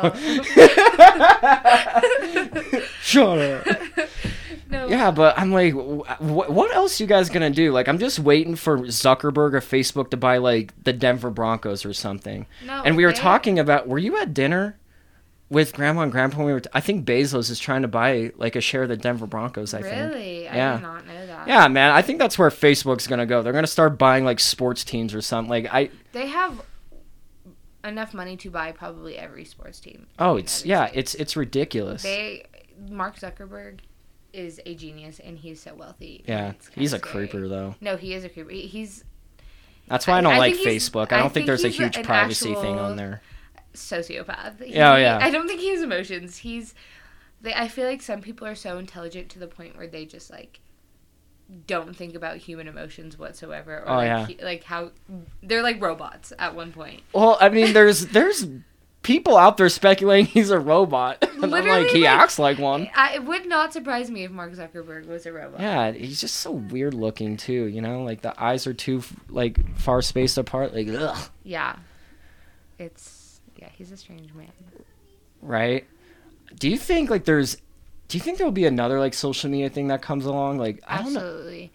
[3.02, 3.68] Shut up.
[4.72, 4.88] No.
[4.88, 7.72] Yeah, but I'm like, wh- what else you guys gonna do?
[7.72, 11.94] Like, I'm just waiting for Zuckerberg or Facebook to buy like the Denver Broncos or
[11.94, 12.46] something.
[12.66, 12.82] No.
[12.84, 13.88] and we were talking about.
[13.88, 14.78] Were you at dinner
[15.50, 16.38] with Grandma and Grandpa?
[16.38, 16.60] when We were.
[16.62, 19.74] T- I think Bezos is trying to buy like a share of the Denver Broncos.
[19.74, 20.14] I think.
[20.14, 20.48] Really?
[20.48, 20.74] I Yeah.
[20.78, 21.48] did not know that.
[21.48, 21.92] Yeah, man.
[21.92, 23.42] I think that's where Facebook's gonna go.
[23.42, 25.50] They're gonna start buying like sports teams or something.
[25.50, 25.90] Like I.
[26.14, 26.62] They have
[27.84, 30.08] enough money to buy probably every sports team.
[30.20, 30.90] Oh, it's yeah.
[30.94, 32.04] It's it's ridiculous.
[32.04, 32.46] They
[32.90, 33.80] Mark Zuckerberg
[34.34, 36.24] is a genius and he's so wealthy.
[36.28, 37.28] yeah, he's a scary.
[37.28, 37.76] creeper though.
[37.82, 38.52] No, he is a creeper.
[38.52, 39.04] He's
[39.88, 41.12] That's why I I- don't I like Facebook.
[41.12, 43.22] I don't think think there's a huge privacy thing on there.
[43.74, 44.64] sociopath.
[44.64, 45.18] He, Yeah, oh, yeah.
[45.22, 46.38] I don't think he has emotions.
[46.38, 46.74] He's
[47.42, 50.30] they, I feel like some people are so intelligent to the point where they just
[50.30, 50.60] like
[51.68, 54.26] don't think about human emotions whatsoever or Oh, like, yeah.
[54.28, 54.92] he- like how
[55.44, 57.02] they're like robots at one point.
[57.14, 58.46] Well, I mean, there's there's
[59.04, 61.18] people out there speculating he's a robot.
[61.34, 62.90] and I'm like, he like- acts like one.
[62.96, 65.60] I, it would not surprise me if Mark Zuckerberg was a robot.
[65.60, 67.66] Yeah, he's just so weird looking too.
[67.66, 70.74] You know, like the eyes are too like far spaced apart.
[70.74, 71.76] Like, ugh, Yeah.
[72.80, 74.52] It's yeah, he's a strange man.
[75.42, 75.86] right?
[76.60, 77.58] Do you think like there's?
[78.08, 80.58] Do you think there will be another like social media thing that comes along?
[80.58, 81.20] Like, I don't know.
[81.20, 81.72] Absolutely.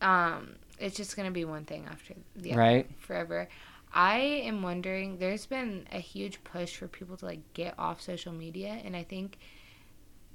[0.00, 2.90] Um, it's just gonna be one thing after the other Right.
[2.98, 3.48] forever.
[3.94, 5.18] I am wondering.
[5.18, 9.04] There's been a huge push for people to like get off social media, and I
[9.04, 9.38] think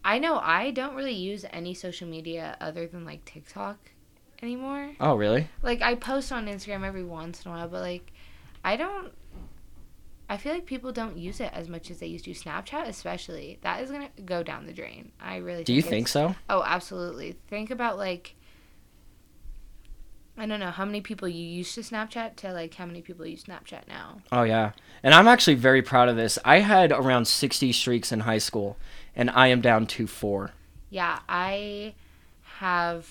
[0.03, 3.77] I know I don't really use any social media other than like TikTok
[4.41, 4.91] anymore.
[5.01, 5.49] Oh, really?
[5.61, 8.13] Like I post on Instagram every once in a while, but like
[8.63, 9.11] I don't.
[10.31, 12.31] I feel like people don't use it as much as they used to.
[12.31, 15.11] Snapchat, especially, that is gonna go down the drain.
[15.19, 15.65] I really.
[15.65, 16.33] Do you think so?
[16.49, 17.35] Oh, absolutely.
[17.49, 18.35] Think about like
[20.37, 23.25] I don't know how many people you used to Snapchat to like how many people
[23.25, 24.21] use Snapchat now.
[24.31, 24.71] Oh yeah,
[25.03, 26.39] and I'm actually very proud of this.
[26.45, 28.77] I had around 60 streaks in high school,
[29.15, 30.51] and I am down to four.
[30.89, 31.93] Yeah, I
[32.59, 33.07] have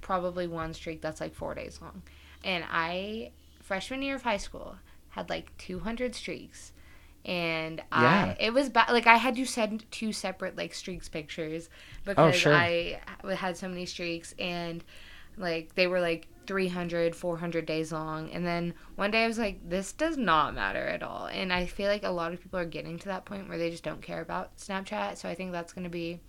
[0.00, 2.02] probably one streak that's like 4 days long.
[2.44, 4.76] And I freshman year of high school
[5.10, 6.72] had like 200 streaks.
[7.24, 8.34] And Yeah.
[8.34, 8.90] I, it was bad.
[8.90, 11.68] Like I had to send two separate like streaks pictures
[12.06, 12.54] oh, because sure.
[12.54, 12.98] I
[13.36, 14.82] had so many streaks and
[15.36, 18.30] like they were like 300 400 days long.
[18.30, 21.26] And then one day i was like this does not matter at all.
[21.26, 23.70] And i feel like a lot of people are getting to that point where they
[23.70, 25.16] just don't care about snapchat.
[25.16, 26.20] So i think that's going to be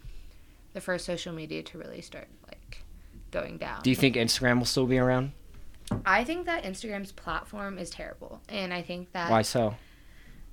[0.74, 2.84] the first social media to really start like
[3.32, 3.82] going down.
[3.84, 5.32] Do you think Instagram will still be around?
[6.06, 8.42] i think that instagram's platform is terrible.
[8.50, 9.76] And i think that Why so?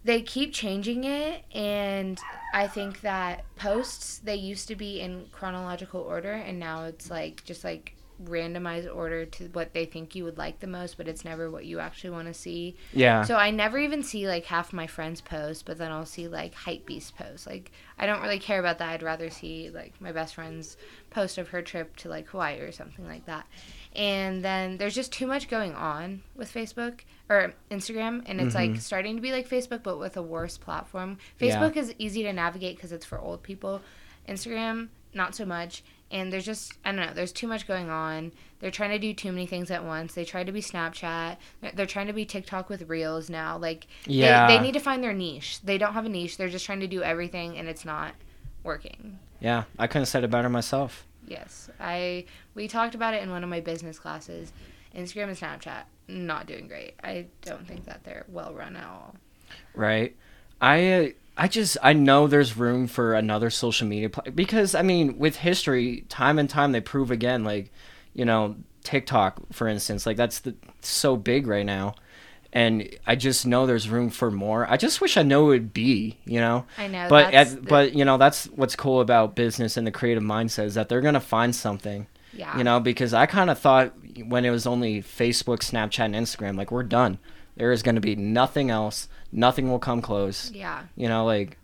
[0.04, 1.44] they keep changing it.
[1.54, 2.18] And
[2.52, 6.32] i think that posts they used to be in chronological order.
[6.32, 10.60] And now it's like just like randomized order to what they think you would like
[10.60, 12.76] the most but it's never what you actually want to see.
[12.92, 13.22] Yeah.
[13.22, 16.54] so i never even see like half my friends posts but then i'll see like
[16.54, 17.46] hype beast posts.
[17.46, 18.90] Like i don't really care about that.
[18.90, 20.76] I'd rather see like my best friend's
[21.10, 23.46] post of her trip to like hawaii or something like that.
[23.96, 28.70] And then there's just too much going on with facebook or instagram and it's like
[28.70, 28.78] mm-hmm.
[28.78, 31.18] starting to be like facebook but with a worse platform.
[31.38, 31.56] Yeah.
[31.56, 33.80] facebook is easy to navigate because it's for old people.
[34.28, 38.32] Instagram not so much and there's just i don't know there's too much going on.
[38.58, 40.12] They're trying to do too many things at once.
[40.12, 41.38] They try to be snapchat.
[41.74, 43.56] They're- trying to be tiktok with reels now.
[43.56, 44.46] Like Yeah.
[44.46, 45.60] they, they need to find their niche.
[45.64, 46.36] They don't have a niche.
[46.36, 48.12] They're just trying to do everything and it's not
[48.62, 49.18] working.
[49.40, 49.64] Yeah.
[49.78, 51.06] I couldn't have said it better myself.
[51.26, 51.70] yes.
[51.80, 54.52] I we talked about it in one of my business classes.
[54.94, 56.94] Instagram and snapchat not doing great.
[57.02, 59.14] I don't think that they're well run at all.
[59.74, 60.14] Right.
[60.60, 61.08] I uh,
[61.40, 65.36] i just i know there's room for another social media pla- because i mean with
[65.36, 67.72] history time and time they prove again like
[68.12, 71.94] you know tiktok for instance like that's the, so big right now.
[72.52, 74.68] And i just know there's room for more.
[74.68, 76.66] I just wish i know it would be you know?
[76.76, 79.92] I know but at, the- but you know that's what's cool about business and the
[79.92, 82.56] creative mindset is that they're gonna find something yeah.
[82.58, 82.80] you know?
[82.80, 86.82] Because i kind of thought when it was only facebook snapchat and instagram like we're
[86.82, 87.18] done
[87.56, 91.56] there is going to be nothing else nothing will come close yeah you know like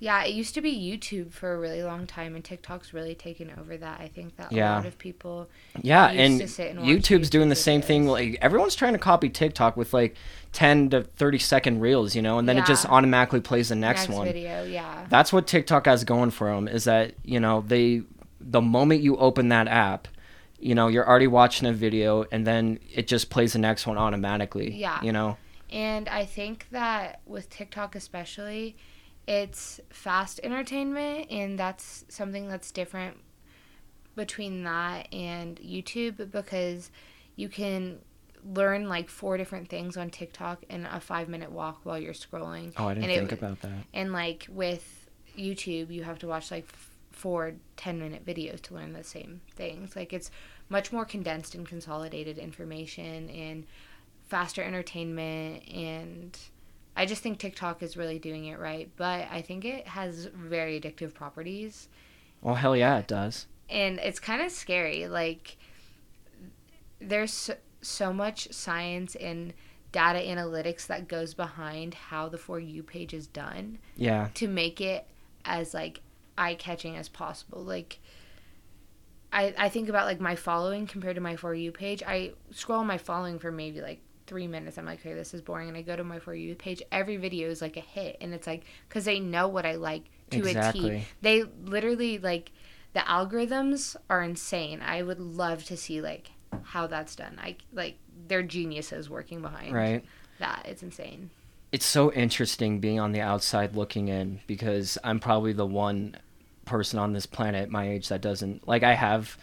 [0.00, 3.50] Yeah, it used to be YouTube for a really long time, and TikTok's really taken
[3.58, 4.00] over that.
[4.00, 4.74] I think that Yeah.
[4.74, 5.48] a lot of people.
[5.80, 8.98] yeah used and to sit and youtube's doing the same thing like everyone's trying to
[8.98, 10.14] copy tiktok with like
[10.52, 14.08] 10 to 30 second reels you know and then it just automatically plays the next,
[14.08, 15.06] one video, yeah.
[15.08, 18.02] that's what tiktok has going for them is that you know they
[18.40, 20.06] the moment you open that app
[20.68, 23.98] you know you're already watching a video and then it just plays the next one
[23.98, 24.98] automatically Yeah.
[25.02, 25.36] you know
[25.70, 28.76] And I think that with TikTok especially,
[29.26, 33.16] it's fast entertainment, and that's something that's different
[34.14, 36.90] between that and YouTube because
[37.36, 37.98] you can
[38.54, 42.72] learn like four different things on TikTok in a five minute walk while you're scrolling.
[42.76, 46.28] oh i didn't And it- think about that And like with YouTube, you have to
[46.28, 46.66] watch like
[47.10, 49.96] four ten minute videos to learn the same things.
[49.96, 50.30] Like it's
[50.68, 53.66] much more condensed and consolidated information and
[54.26, 55.62] faster entertainment.
[55.68, 56.38] And
[56.96, 58.90] I just think TikTok is really doing it right.
[58.96, 61.88] But I think it has very addictive properties.
[62.42, 65.06] well hell yeah it does And it's kind of scary.
[65.06, 65.56] Like
[67.00, 69.52] there's so, so much science and
[69.92, 74.80] data analytics that goes behind how the For You page is done yeah to make
[74.80, 75.06] it
[75.44, 76.00] as like
[76.36, 77.62] eye catching as possible.
[77.62, 78.00] Like
[79.34, 82.02] I I think about like my following compared to my for you page.
[82.06, 84.78] I scroll my following for maybe like three minutes.
[84.78, 86.80] I'm like, okay, this is boring, and I go to my for you page.
[86.90, 90.04] Every video is like a hit, and it's like because they know what I like
[90.30, 91.04] to a T.
[91.20, 92.52] They literally like
[92.94, 94.80] the algorithms are insane.
[94.80, 96.30] I would love to see like
[96.62, 97.38] how that's done.
[97.42, 97.96] I like
[98.28, 100.04] they're geniuses working behind right
[100.38, 100.64] that.
[100.68, 101.30] It's insane.
[101.72, 106.16] it's so interesting being on the outside looking in because I'm probably the one
[106.64, 109.36] person on this planet my age that doesn't like I have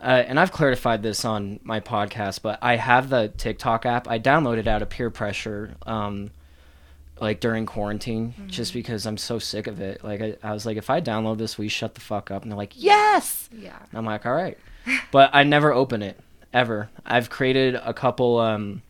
[0.00, 4.08] uh, and I've clarified this on my podcast, but I have the TikTok app.
[4.08, 6.30] I downloaded out of peer pressure, um,
[7.20, 10.04] like during quarantine, just because I'm so sick of it.
[10.04, 12.42] Like I, I was like, if I download this, we shut the fuck up?
[12.42, 13.50] And they're like, yes.
[13.52, 13.76] Yeah.
[13.90, 14.56] And I'm like, all right,
[15.10, 16.18] but I never open it
[16.52, 16.90] ever.
[17.04, 18.82] I've created a couple um,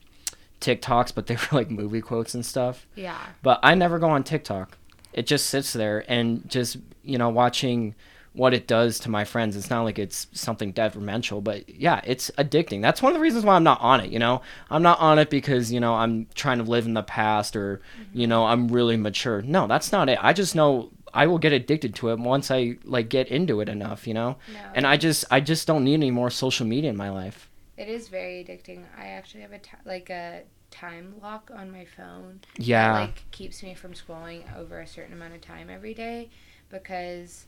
[0.60, 2.86] TikToks, but they were like movie quotes and stuff.
[2.94, 3.18] Yeah.
[3.42, 4.76] But I never go on TikTok.
[5.12, 7.94] It just sits there and just, you know, watching
[8.34, 9.56] what it does to my friends.
[9.56, 12.82] It's not like it's something detrimental, but yeah, it's addicting.
[12.82, 14.42] That's one of the reasons why I'm not on it, you know?
[14.70, 17.80] I'm not on it because, you know, I'm trying to live in the past or,
[18.12, 19.42] you know, I'm really mature.
[19.42, 20.18] No, that's not it.
[20.22, 23.68] I just know I will get addicted to it once I like get into it
[23.68, 24.36] enough, you know?
[24.52, 24.60] No.
[24.74, 27.50] And I just I just don't need any more social media in my life.
[27.76, 28.84] It is very addicting.
[28.96, 32.40] I actually have a like a time lock on my phone.
[32.56, 32.92] Yeah.
[32.92, 36.30] That, like keeps me from scrolling over a certain amount of time every day
[36.70, 37.46] because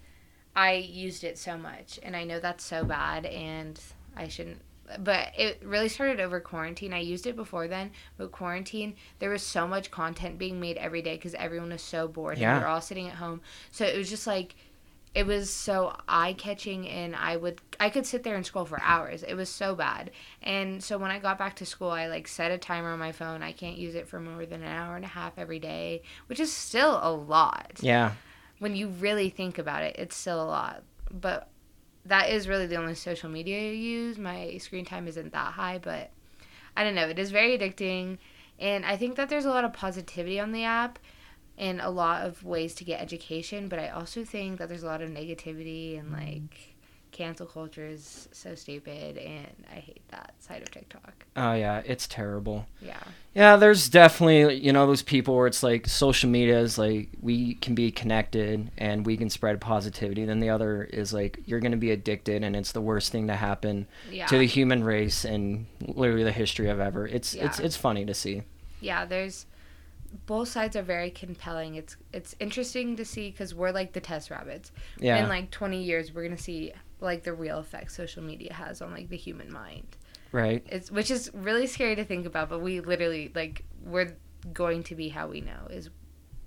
[0.56, 3.78] I used it so much and I know that's so bad and
[4.16, 4.62] I shouldn't
[4.98, 6.92] but it really started over quarantine.
[6.92, 11.00] I used it before then, but quarantine, there was so much content being made every
[11.00, 12.50] day because everyone was so bored Yeah.
[12.50, 13.40] and we were all sitting at home.
[13.70, 14.56] So it was just like,
[15.14, 18.80] it was so eye catching, and I would I could sit there and scroll for
[18.80, 19.22] hours.
[19.22, 20.10] It was so bad.
[20.42, 23.12] And so when I got back to school, I like set a timer on my
[23.12, 23.42] phone.
[23.42, 26.38] I can't use it for more than an hour and a half every day, which
[26.38, 28.12] is still a lot Yeah.
[28.60, 30.82] when you really think about it, it's still a lot.
[31.10, 31.48] But
[32.06, 34.16] that is really the only social media I use.
[34.16, 36.10] My screen time isn't that high, but
[36.76, 37.08] I don't know.
[37.08, 38.18] It is very addicting.
[38.60, 40.98] And I think that there's a lot of positivity on the app
[41.60, 43.68] and a lot of ways to get education.
[43.68, 46.24] But I also think that there's a lot of negativity and mm-hmm.
[46.24, 46.74] like
[47.12, 49.18] cancel culture is so stupid.
[49.18, 51.26] And I hate that side of TikTok.
[51.36, 52.66] Oh yeah, it's terrible.
[52.80, 52.96] Yeah.
[53.34, 57.54] Yeah, there's definitely you know those people where it's like social media is like we
[57.56, 60.24] can be connected and we can spread positivity.
[60.24, 63.36] Then the other is like you're gonna be addicted and it's the worst thing to
[63.36, 64.26] happen Yeah.
[64.26, 67.06] to the human race and literally the history of ever.
[67.06, 68.42] It's it's it's funny to see.
[68.80, 69.44] yeah there's
[70.26, 74.30] both sides are very compelling it's it's interesting to see because we're like the test
[74.30, 75.22] rabbits Yeah.
[75.22, 78.90] in like 20 years we're gonna see like the real effect social media has on
[78.90, 79.86] like the human mind
[80.32, 80.66] right.
[80.68, 84.16] it's which is really scary to think about but we literally like we're
[84.52, 85.90] going to be how we know is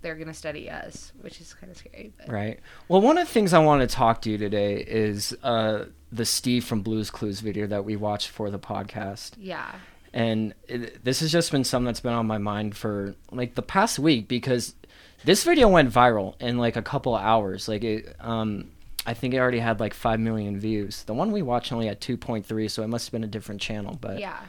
[0.02, 2.60] they're gonna study us which is kind of scary but Right.
[2.90, 6.26] Well, one of the things I want to talk to you today is uh, the
[6.26, 9.32] Steve from Blue's Clues video that we watched for the podcast.
[9.38, 9.72] yeah
[10.14, 13.64] and it, this has just been something that's been on my mind for like the
[13.64, 14.76] past week because
[15.26, 17.68] this video went viral in like a couple of hours.
[17.68, 18.70] Like it um
[19.06, 21.04] i think it already had like 5 million views.
[21.04, 23.98] The one we watched only had 2.3 so it must have been a different channel.
[24.00, 24.40] But yeah.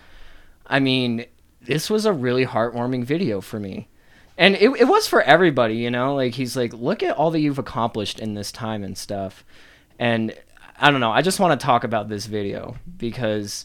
[0.66, 1.24] I mean
[1.62, 3.88] this was a really heartwarming video for me.
[4.36, 6.14] And it, it was for everybody you know?
[6.14, 9.44] Like he's like look at all that you've accomplished in this time and stuff.
[9.98, 10.34] And
[10.76, 13.64] i don't know i just want to talk about this video because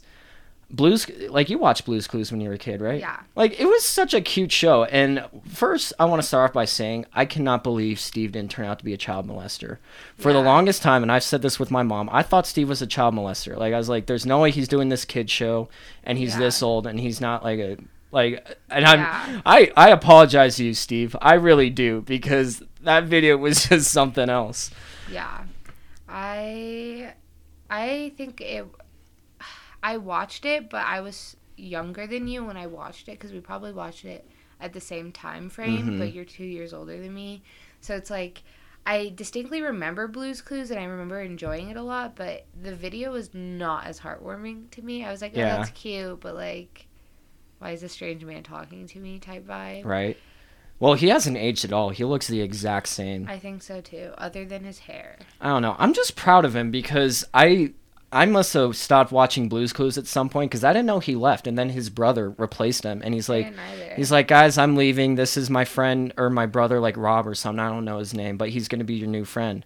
[0.71, 3.21] blues like you watched blue's clues when you were a kid right Yeah.
[3.35, 6.65] like it was such a cute show and first i want to start off by
[6.65, 9.77] saying i cannot believe steve didn't turn out to be a child molester
[10.15, 12.83] for the longest time and i've said this with my mom i thought steve was
[12.83, 15.67] a child molester like i was like there's no way he's doing this kid show
[16.03, 16.39] and he's Yeah.
[16.41, 17.77] this old and he's not like a
[18.11, 19.41] like and i'm Yeah.
[19.47, 24.29] i i apologize to you steve i really do because that video was just something
[24.29, 24.69] else
[25.11, 25.45] Yeah.
[26.07, 27.13] I
[27.69, 28.65] I think it
[29.81, 33.39] I watched it, but I was younger than you when I watched it cuz we
[33.39, 34.25] probably watched it
[34.61, 35.97] at the same time frame, Mhm.
[35.99, 37.41] but you're 2 years older than me.
[37.81, 38.43] So it's like
[38.85, 43.11] I distinctly remember Blue's Clues and I remember enjoying it a lot, but the video
[43.11, 45.03] was not as heartwarming to me.
[45.03, 45.57] I was like, "Oh, Yeah.
[45.57, 46.87] that's cute," but like
[47.59, 49.83] why is a strange man talking to me type vibe.
[49.83, 50.15] right
[50.79, 54.13] well he hasn't aged at all he looks the exact same I think so too,
[54.17, 55.19] other than his hair.
[55.41, 55.75] I don't know.
[55.77, 57.73] I'm just proud of him because I
[58.11, 61.15] I must have stopped watching Blue's Clues at some point because I didn't know he
[61.15, 63.53] left, and then his brother replaced him, and he's like,
[63.95, 65.15] he's like, guys, I'm leaving.
[65.15, 67.59] This is my friend or my brother, like Rob or something.
[67.59, 69.63] I don't know his name, but he's gonna be your new friend.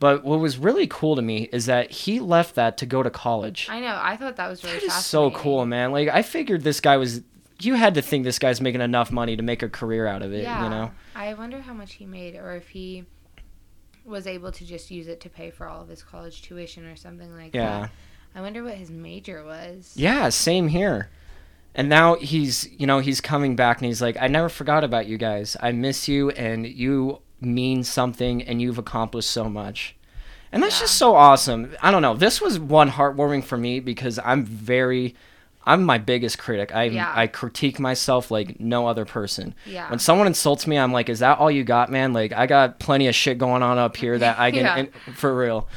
[0.00, 3.10] But what was really cool to me is that he left that to go to
[3.10, 3.68] college.
[3.70, 3.98] I know.
[4.00, 5.92] I thought that was really That is so cool, man.
[5.92, 7.22] Like I figured this guy was.
[7.60, 10.32] You had to think this guy's making enough money to make a career out of
[10.32, 10.64] it, Yeah.
[10.64, 10.90] you know?
[11.14, 13.04] I wonder how much he made or if he
[14.04, 16.96] was able to just use it to pay for all of his college tuition or
[16.96, 17.80] something like Yeah.
[17.82, 17.90] that.
[18.34, 19.92] I wonder what his major was.
[19.96, 21.08] Yeah, same here.
[21.74, 25.06] And now he's, you know, he's coming back and he's like, I never forgot about
[25.06, 25.56] you guys.
[25.60, 29.96] I miss you and you mean something and you've accomplished so much.
[30.52, 30.82] And that's Yeah.
[30.84, 31.74] just so awesome.
[31.82, 32.14] I don't know.
[32.14, 35.14] This was one heartwarming for me because I'm very
[35.66, 36.74] I'm my biggest critic.
[36.74, 37.12] I Yeah.
[37.14, 39.54] I critique myself like no other person.
[39.66, 39.88] Yeah.
[39.90, 42.78] When someone insults me, I'm like, "Is that all you got, man?" Like I got
[42.78, 44.64] plenty of shit going on up here that I can
[45.06, 45.14] Yeah.
[45.14, 45.68] for real.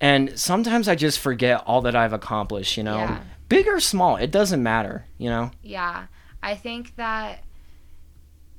[0.00, 2.96] And sometimes I just forget all that I've accomplished, you know.
[2.98, 3.20] Yeah.
[3.48, 5.50] Big or small, it doesn't matter, you know.
[5.62, 6.06] Yeah.
[6.42, 7.44] I think that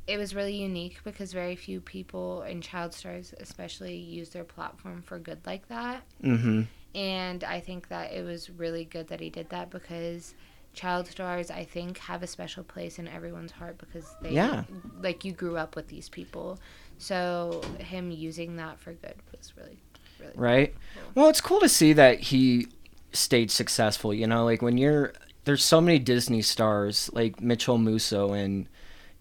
[0.08, 5.02] it was really unique because very few people in child stars especially use their platform
[5.02, 6.04] for good like that.
[6.24, 6.64] Mm-hmm.
[6.94, 10.34] And I think that it was really good that he did that because
[10.76, 14.64] child stars I think have a special place in everyone's heart because they Yeah.
[15.02, 16.60] like you grew up with these people.
[16.98, 19.78] So him using that for good was really
[20.20, 20.76] really Right?
[20.94, 21.04] cool.
[21.16, 22.68] Well, it's cool to see that he
[23.12, 25.14] stayed successful, you know, like when you're
[25.46, 28.68] there's so many Disney stars like Mitchell Musso and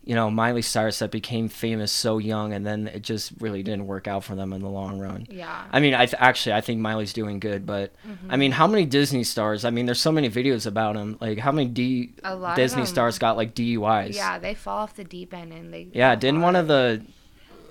[0.07, 3.87] you know, Miley Cyrus that became famous so young and then it just really didn't
[3.87, 5.27] work out for them in the long run.
[5.31, 5.65] Yeah.
[5.73, 8.31] I mean, I th- actually I think Miley's doing good, but Mm-hmm.
[8.31, 9.65] I mean, how many Disney stars?
[9.65, 11.17] I mean, there's so many videos about them.
[11.21, 14.15] Like, how many D A lot of Disney stars got like DUIs?
[14.15, 17.03] Yeah, they fall off the deep end and they Yeah, didn't one of the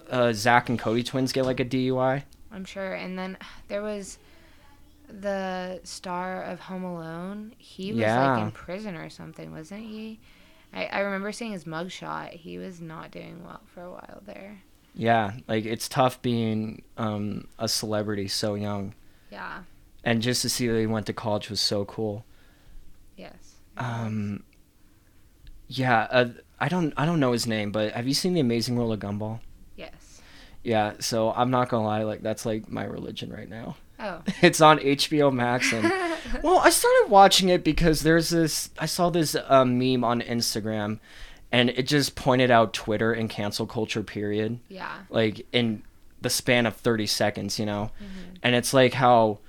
[0.10, 2.24] uh, Zack and Cody twins get like a DUI?
[2.52, 2.94] I'm sure.
[2.94, 3.38] And then
[3.68, 4.18] there was
[5.08, 8.34] the star of Home Alone, he was Yeah.
[8.34, 10.20] like in prison or something, wasn't he?
[10.74, 12.32] I, I remember seeing his mugshot.
[12.32, 14.62] He was not doing well for a while there.
[14.96, 18.94] Yeah, like it's tough being um, a celebrity so young,
[19.32, 19.64] Yeah.
[20.04, 22.26] and just to see that he went to college was so cool.
[23.18, 23.56] Yes.
[23.78, 24.44] Um,
[25.68, 28.76] yeah, uh, I don't I don't know his name, but have you seen The Amazing
[28.76, 29.40] World of Gumball?
[29.76, 30.22] Yes.
[30.64, 33.76] Yeah, so I'm not gonna lie, like that's like my religion right now.
[34.00, 34.22] Oh.
[34.42, 35.84] It's on HBO Max, and
[36.44, 38.70] well, I started watching it because there's this.
[38.78, 41.00] I saw this um, meme on Instagram,
[41.52, 44.04] and it just pointed out Twitter and cancel culture.
[44.04, 44.60] Period.
[44.68, 44.92] yeah.
[45.10, 45.84] Like in
[46.22, 47.92] the span of 30 seconds, you know,
[48.42, 49.40] and it's like how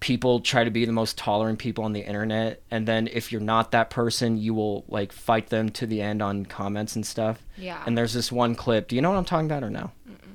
[0.00, 3.40] people try to be the most tolerant people on the internet, and then if you're
[3.40, 7.44] not that person, you will like fight them to the end on comments and stuff.
[7.56, 7.82] Yeah.
[7.86, 8.88] And there's this one clip.
[8.88, 9.90] Do you know what I'm talking about or no?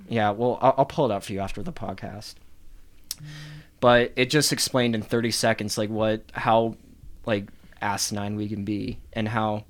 [0.08, 0.32] Yeah.
[0.32, 2.36] Well, I'll, I'll pull it up for you after the podcast.
[3.80, 6.76] But it just explained in 30 seconds like what how
[7.26, 7.49] like
[7.82, 9.63] asinine we can be and how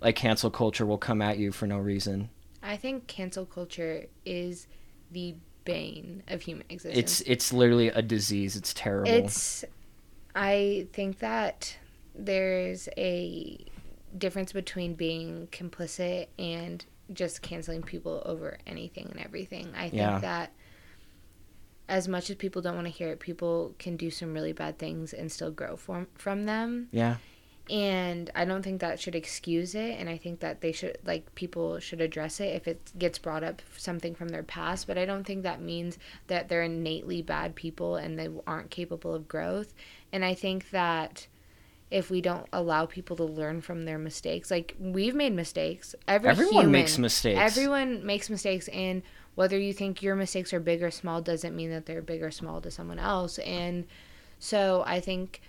[0.00, 2.28] like cancel culture will come at you for no reason.
[2.62, 4.66] I think cancel culture is
[5.10, 5.34] the
[5.64, 6.98] bane of human existence.
[6.98, 8.56] It's it's literally a disease.
[8.56, 9.10] It's terrible.
[9.10, 9.64] It's.
[10.34, 11.76] I think that
[12.14, 13.64] there's a
[14.16, 19.68] difference between being complicit and just canceling people over anything and everything.
[19.76, 20.18] I think Yeah.
[20.20, 20.52] that
[21.98, 24.74] as much as people don't want to hear it, people can do some really bad
[24.84, 26.88] things and still grow from from them.
[27.02, 27.16] yeah.
[27.70, 29.92] And I don't think that should excuse it.
[29.98, 33.42] And I think that they should, like, people should address it if it gets brought
[33.42, 34.86] up something from their past.
[34.86, 39.14] But I don't think that means that they're innately bad people and they aren't capable
[39.14, 39.72] of growth.
[40.12, 41.26] And I think that
[41.90, 45.94] if we don't allow people to learn from their mistakes, like, we've made mistakes.
[46.06, 47.40] Every Everyone human- makes mistakes.
[47.40, 48.68] Everyone makes mistakes.
[48.68, 49.02] And
[49.34, 52.30] whether you think your mistakes are big or small doesn't mean that they're big or
[52.30, 53.38] small to someone else.
[53.38, 53.86] And
[54.38, 55.40] so I think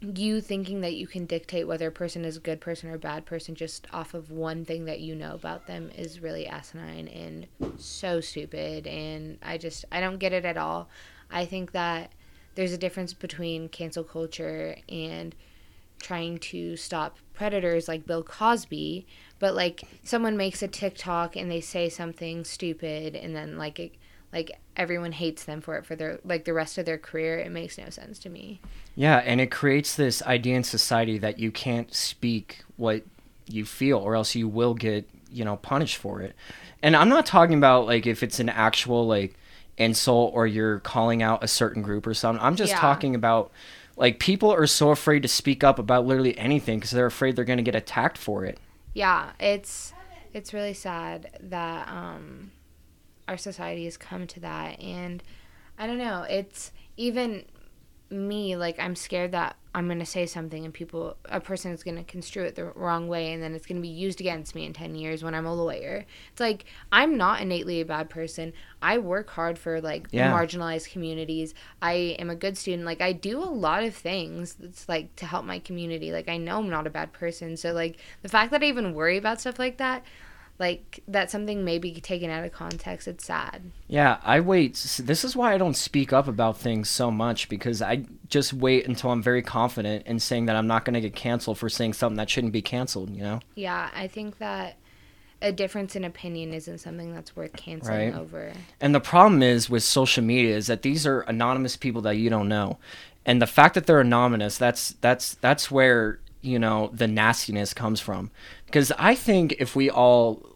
[0.00, 2.98] you thinking that you can dictate whether a person is a good person or a
[2.98, 7.06] bad person just off of one thing that you know about them is really asinine
[7.08, 7.46] and
[7.78, 10.88] so stupid and i just i don't get it at all
[11.30, 12.10] i think that
[12.54, 15.34] there's a difference between cancel culture and
[16.00, 19.06] trying to stop predators like bill cosby
[19.40, 23.92] but like someone makes a tiktok and they say something stupid and then like it,
[24.32, 27.50] like everyone hates them for it for their like the rest of their career it
[27.50, 28.60] makes no sense to me
[28.94, 33.02] Yeah, and it creates this idea in society that you can't speak what
[33.46, 36.34] you feel or else you will get, you know, punished for it.
[36.82, 39.34] And I'm not talking about like if it's an actual like
[39.78, 42.44] insult or you're calling out a certain group or something.
[42.44, 42.80] I'm just Yeah.
[42.80, 43.50] talking about
[43.96, 47.44] like people are so afraid to speak up about literally anything because they're afraid they're
[47.44, 48.58] going to get attacked for it.
[48.94, 49.92] Yeah it's
[50.32, 52.50] it's really sad that um
[53.28, 55.22] our society has come to that and
[55.78, 57.44] i don't know it's even
[58.10, 61.84] me like i'm scared that i'm going to say something and people a person is
[61.84, 64.54] going to construe it the wrong way and then it's going to be used against
[64.54, 66.04] me in 10 years when i'm a lawyer.
[66.32, 68.52] It's like i'm not innately a bad person.
[68.82, 70.32] I work hard for like Yeah.
[70.32, 71.54] marginalized communities.
[71.80, 72.84] I am a good student.
[72.84, 76.10] Like i do a lot of things that's like to help my community.
[76.10, 77.56] Like i know i'm not a bad person.
[77.56, 80.02] So like the fact that i even worry about stuff like that
[80.60, 84.74] like that something may be taken out of context it's sad Yeah, I wait.
[85.02, 88.86] This is why I don't speak up about things so much because I just wait
[88.86, 91.94] until I'm very confident in saying that I'm not going to get canceled for saying
[91.94, 93.40] something that shouldn't be canceled, you know?
[93.56, 94.76] Yeah, I think that
[95.42, 98.20] a difference in opinion isn't something that's worth canceling Right.
[98.20, 98.52] over.
[98.80, 102.28] And the problem is with social media is that these are anonymous people that you
[102.30, 102.78] don't know.
[103.26, 108.00] And the fact that they're anonymous, that's that's that's where, you know, the nastiness comes
[108.00, 108.30] from.
[108.66, 110.46] Because I think if we all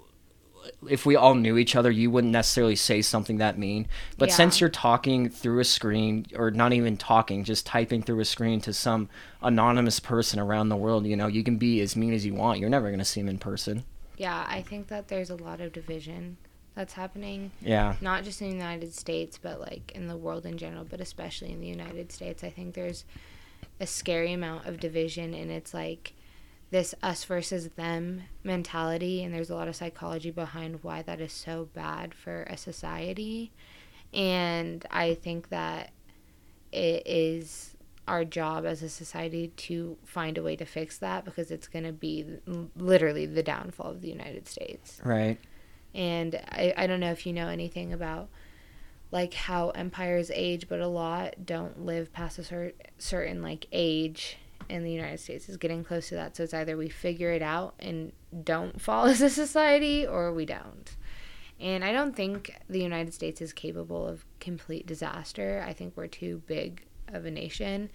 [0.88, 3.86] if we all knew each other, you wouldn't necessarily say something that mean.
[4.18, 4.34] But Yeah.
[4.36, 8.60] since you're talking through a screen or not even talking, just typing through a screen
[8.62, 9.08] to some
[9.42, 12.60] anonymous person around the world, you know, you can be as mean as you want.
[12.60, 13.84] You're never going to see them in person.
[14.16, 16.36] Yeah, I think that there's a lot of division
[16.74, 17.96] that's happening, Yeah.
[18.00, 21.52] not just in the United States, but like in the world in general, but especially
[21.52, 22.42] in the United States.
[22.42, 23.04] I think there's
[23.80, 26.14] a scary amount of division, and it's like
[26.74, 31.32] this us versus them mentality, and there's a lot of psychology behind why that is
[31.32, 33.52] so bad for a society.
[34.12, 35.92] And I think that
[36.72, 37.76] it is
[38.08, 41.84] our job as a society to find a way to fix that because it's going
[41.84, 42.26] to be
[42.76, 45.00] literally the downfall of the United States.
[45.04, 45.38] Right.
[45.94, 48.30] And I, I don't know if you know anything about
[49.12, 54.38] like how empires age, but a lot don't live past a cer- certain like age.
[54.70, 56.36] And the United States is getting close to that.
[56.36, 58.12] So it's either we figure it out and
[58.42, 60.96] don't fall as a society or we don't.
[61.60, 65.64] And I don't think the United States is capable of complete disaster.
[65.66, 67.90] I think we're too big of a nation,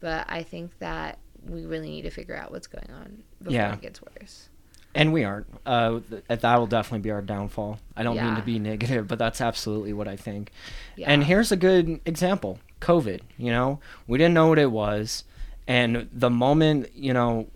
[0.00, 3.72] but I think that we really need to figure out what's going on before Yeah.
[3.74, 4.48] it gets worse.
[4.96, 5.46] And we aren't.
[5.66, 7.80] Uh, th- that will definitely be our downfall.
[7.96, 10.50] I don't mean to be negative, but that's absolutely what I think.
[10.96, 11.10] Yeah.
[11.10, 13.20] And here's a good example COVID.
[13.36, 15.24] You know, we didn't know what it was.
[15.66, 17.48] And the moment, you know,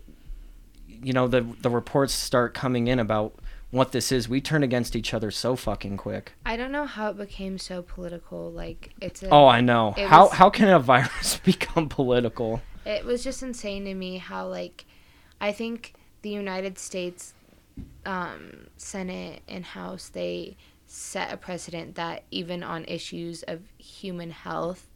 [0.87, 3.35] you know, the, the reports start coming in about
[3.71, 6.33] what this is, we turn against each other so fucking quick.
[6.45, 8.51] I don't know how it became so political.
[8.51, 9.91] Like it's a, Oh, I know.
[9.91, 12.61] How, was- how can a virus become political?
[12.85, 14.85] it was just insane to me how like
[15.39, 15.93] I think
[16.23, 17.33] the United States
[18.05, 20.57] um, Senate and House they
[20.87, 24.87] set a precedent that even on issues of human health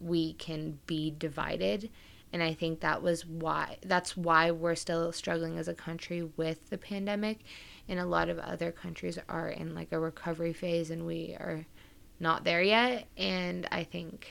[0.00, 1.88] we can be divided
[2.32, 6.70] and I think that was why that's why we're still struggling as a country with
[6.70, 7.40] the pandemic
[7.88, 11.66] and a lot of other countries are in like a recovery phase and we are
[12.18, 14.28] not there yet and I think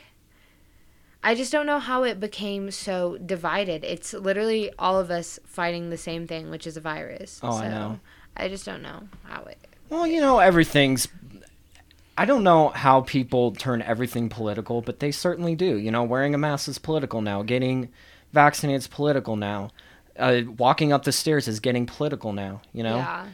[1.26, 3.84] I just don't know how it became so divided.
[3.84, 7.40] It's literally all of us fighting the same thing, which is a virus.
[7.42, 8.00] Oh, I know.
[8.38, 9.58] I just don't know how it.
[9.90, 11.08] Well, you know, everything's.
[12.18, 15.78] I don't know how people turn everything political, but they certainly do.
[15.78, 17.44] You know, wearing a mask is political now.
[17.44, 17.90] Getting
[18.32, 19.72] vaccinated is political now.
[20.18, 22.62] Uh, walking up the stairs is getting political now.
[22.72, 22.98] You know.
[22.98, 23.28] Yeah.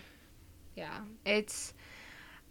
[0.75, 0.97] Yeah.
[1.25, 1.73] It's.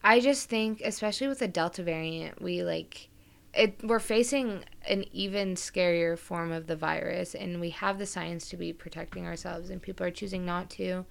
[0.03, 3.09] I just think, especially with the Delta variant, we like.
[3.53, 8.49] It, we're facing an even scarier form of the virus, and we have the science
[8.51, 11.05] to be protecting ourselves, and people are choosing not to.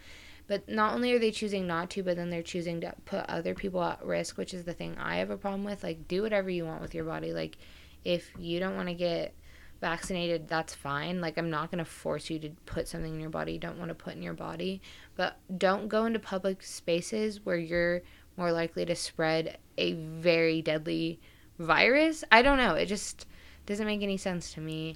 [0.49, 3.53] But not only are they choosing not to, but then they're choosing to put other
[3.53, 5.83] people at risk, which is the thing I have a problem with.
[5.83, 7.31] Like, do whatever you want with your body.
[7.33, 7.57] Like,
[8.03, 9.35] if you don't want to get
[9.79, 11.21] vaccinated, that's fine.
[11.21, 13.77] Like, I'm not going to force you to put something in your body you don't
[13.77, 14.81] want to put in your body.
[15.15, 18.01] But don't go into public spaces where you're
[18.35, 21.19] more likely to spread a very deadly
[21.59, 22.23] virus.
[22.31, 22.73] I don't know.
[22.73, 23.27] It just
[23.67, 24.95] doesn't make any sense to me.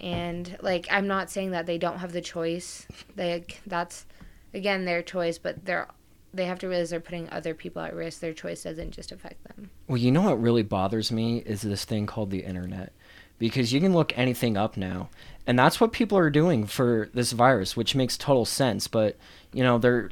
[0.00, 2.88] And like I'm not saying that they don't have the choice.
[3.16, 4.06] Like that's
[4.54, 5.88] again their choice, but they're
[6.32, 8.20] they have to realize they're putting other people at risk.
[8.20, 9.70] Their choice doesn't just affect them.
[9.88, 12.92] Well, you know what really bothers me is this thing called the internet.
[13.38, 15.08] Because you can look anything up now.
[15.46, 18.86] And that's what people are doing for this virus, which makes total sense.
[18.86, 19.16] But,
[19.52, 20.10] you know, they're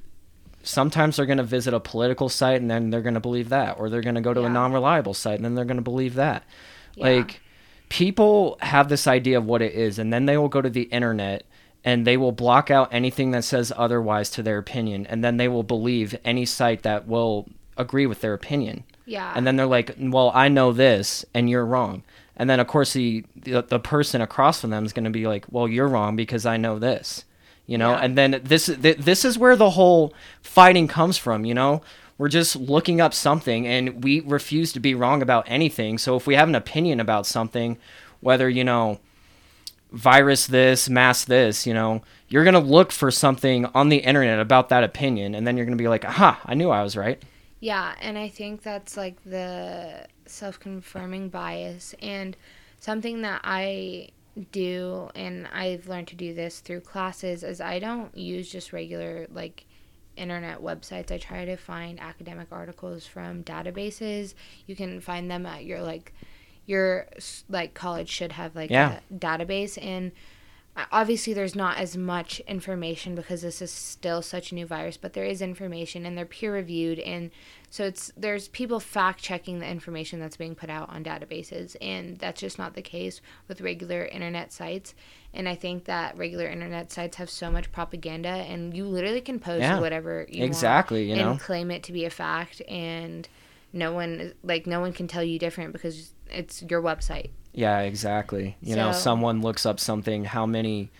[0.63, 3.79] sometimes they're going to visit a political site and then they're going to believe that.
[3.79, 5.83] Or they're going to go to a non reliable site and then they're going to
[5.83, 6.43] believe that.
[6.97, 7.05] Yeah.
[7.05, 7.41] Like,
[7.89, 10.83] people have this idea of what it is, and then they will go to the
[10.83, 11.45] internet
[11.85, 15.07] and they will block out anything that says otherwise to their opinion.
[15.07, 19.33] And then they will believe any site that will agree with their opinion Yeah.
[19.37, 22.03] and then they're like, "Well, I know this, and you're wrong."
[22.37, 25.27] And then of course the the, the person across from them is going to be
[25.29, 27.25] like, "Well, you're wrong because I know this,"
[27.67, 27.93] you know.
[27.93, 28.01] Yeah.
[28.03, 30.13] And then this th- this is where the whole
[30.43, 31.83] fighting comes from, you know.
[32.19, 35.99] We're just looking up something, and we refuse to be wrong about anything.
[35.99, 37.79] So if we have an opinion about something,
[38.21, 38.99] whether you know
[39.93, 44.69] virus this, mass this, you know, you're gonna look for something on the internet about
[44.69, 47.23] that opinion, and then you're gonna be like, "Aha, I knew I was right."
[47.61, 52.37] Yeah, and I think that's like the self confirming bias and
[52.81, 54.11] something that I
[54.53, 59.27] do and I've learned to do this through classes is I don't use just regular
[59.33, 59.67] like
[60.17, 61.11] internet websites.
[61.11, 64.35] I try to find academic articles from databases.
[64.67, 66.13] You can find them at your like
[66.69, 67.07] your
[67.49, 69.01] like college should have like Yeah.
[69.11, 70.13] a database and
[70.93, 75.13] obviously there's not as much information because this is still such a new virus but
[75.13, 77.33] there is information and they're peer reviewed and
[77.69, 82.17] so it's there's people fact checking the information that's being put out on databases and
[82.19, 84.95] that's just not the case with regular internet sites
[85.35, 89.41] and i think that regular internet sites have so much propaganda and you literally can
[89.41, 91.31] post Yeah, whatever you want exactly, you know.
[91.33, 93.29] and claim it to be a fact and
[93.73, 98.57] no one like no one can tell you different because it's your website Yeah, exactly.
[98.61, 100.91] You know, someone looks up something, how many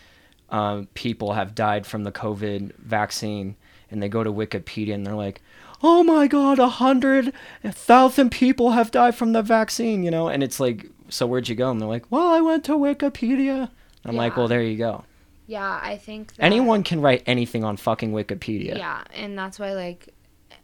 [0.51, 3.55] uh, people have died from the COVID vaccine,
[3.91, 5.41] and they go to Wikipedia and they're like,
[5.83, 7.33] oh my God, a hundred
[7.65, 10.29] thousand people have died from the vaccine, you know?
[10.29, 11.71] And it's like, so where'd you go?
[11.71, 13.71] And they're like, well, I went to Wikipedia.
[14.05, 15.05] I'm like, well, there you go.
[15.47, 18.77] yeah i think that Anyone can write anything on fucking Wikipedia.
[18.77, 20.09] Yeah, and that's why like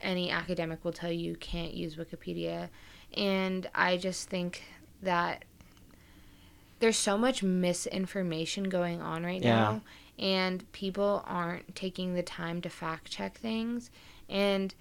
[0.05, 2.69] any academic will tell you you can't use Wikipedia.
[3.17, 4.63] And I just think
[5.03, 5.45] that
[6.81, 9.55] there's so much misinformation going on right Yeah.
[9.55, 9.81] now
[10.19, 13.91] and people aren't taking the time to fact check things
[14.29, 14.75] and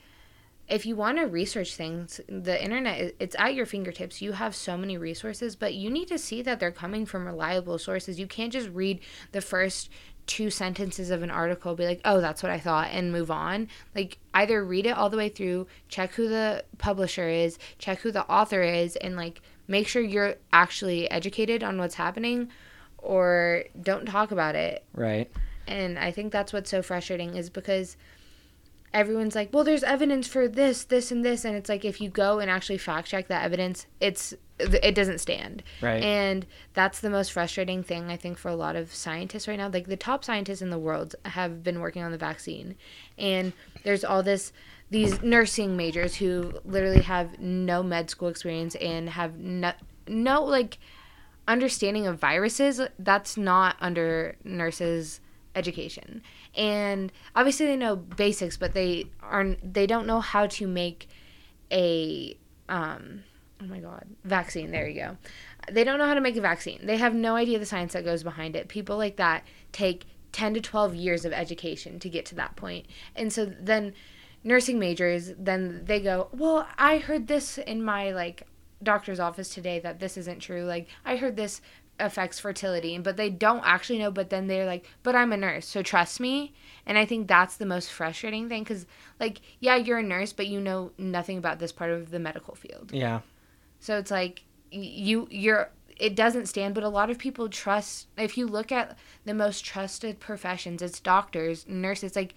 [0.67, 4.77] if you want to research things the internet it's at your fingertips you have so
[4.77, 8.53] many resources but you need to see that they're coming from reliable sources you can't
[8.53, 8.99] just read
[9.31, 9.89] the first
[10.25, 13.67] two sentences of an article be like oh that's what i thought and move on
[13.93, 18.11] like either read it all the way through check who the publisher is check who
[18.11, 22.49] the author is and like make sure you're actually educated on what's happening
[22.97, 24.83] or don't talk about it.
[24.93, 25.31] Right.
[25.67, 27.95] And I think that's what's so frustrating is because
[28.93, 31.45] everyone's like, well, there's evidence for this, this, and this.
[31.45, 35.19] And it's like, if you go and actually fact check that evidence, it's it doesn't
[35.19, 35.63] stand.
[35.81, 36.03] Right.
[36.03, 39.69] And that's the most frustrating thing I think for a lot of scientists right now.
[39.69, 42.75] Like the top scientists in the world have been working on the vaccine,
[43.17, 44.53] and there's all this
[44.89, 49.73] these nursing majors who literally have no med school experience and have no
[50.07, 50.77] no like
[51.47, 52.79] understanding of viruses.
[52.99, 55.19] That's not under nurses
[55.55, 56.21] education.
[56.55, 61.09] And obviously they know basics, but they aren't they don't know how to make
[61.71, 62.37] a
[62.69, 63.23] um
[63.63, 64.71] oh my god, vaccine.
[64.71, 65.17] There you go.
[65.71, 66.85] They don't know how to make a vaccine.
[66.85, 68.67] They have no idea the science that goes behind it.
[68.67, 72.85] People like that take 10 to 12 years of education to get to that point.
[73.15, 73.93] And so then
[74.43, 78.45] nursing majors then they go, "Well, I heard this in my like
[78.81, 80.63] doctor's office today that this isn't true.
[80.63, 81.61] Like I heard this
[81.99, 85.67] affects fertility but they don't actually know but then they're like but i'm a nurse
[85.67, 86.51] so trust me
[86.87, 88.87] and i think that's the most frustrating thing because
[89.19, 92.55] like yeah you're a nurse but you know nothing about this part of the medical
[92.55, 93.21] field Yeah.
[93.83, 98.37] So it's like you you're it doesn't stand but a lot of people trust if
[98.37, 102.33] you look at the most trusted professions it's doctors nurses like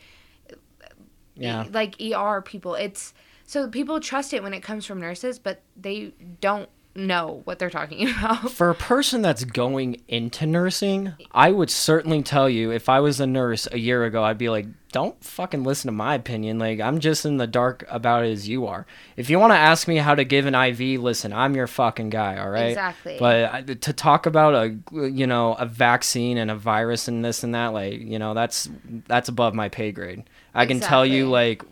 [1.34, 1.64] Yeah.
[1.72, 3.12] like ER people it's
[3.44, 7.70] so people trust it when it comes from nurses but they don't know what they're
[7.70, 12.88] talking about For a person that's going into nursing, I would certainly tell you if
[12.88, 14.66] I was a nurse a year ago, I'd be like,
[14.96, 16.58] don't fucking listen to my opinion.
[16.58, 18.86] Like, I'm just in the dark about it as you are.
[19.14, 22.08] If you want to ask me how to give an IV, listen, I'm your fucking
[22.08, 22.68] guy, all right?
[22.70, 23.16] Exactly.
[23.18, 24.74] But uh, I- to talk about a,
[25.10, 28.70] you know, a vaccine and a virus and this and that, like, you know, that's
[29.06, 30.24] that's above my pay grade.
[30.54, 31.62] I can tell you like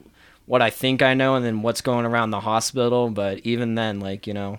[0.45, 4.01] what I think I know and then what's going around the hospital, but even then,
[4.01, 4.59] like, you know,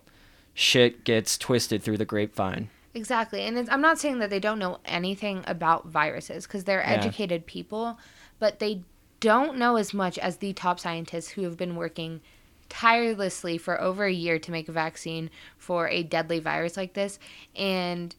[0.55, 2.69] shit gets twisted through the grapevine.
[2.95, 3.41] Exactly.
[3.41, 6.93] And it's, I'm not saying that they don't know anything about viruses because they're Yeah.
[6.93, 7.99] educated people,
[8.39, 8.81] but they
[9.19, 12.21] don't know as much as the top scientists who have been working
[12.69, 17.19] tirelessly for over a year to make a vaccine for a deadly virus like this.
[17.55, 18.15] And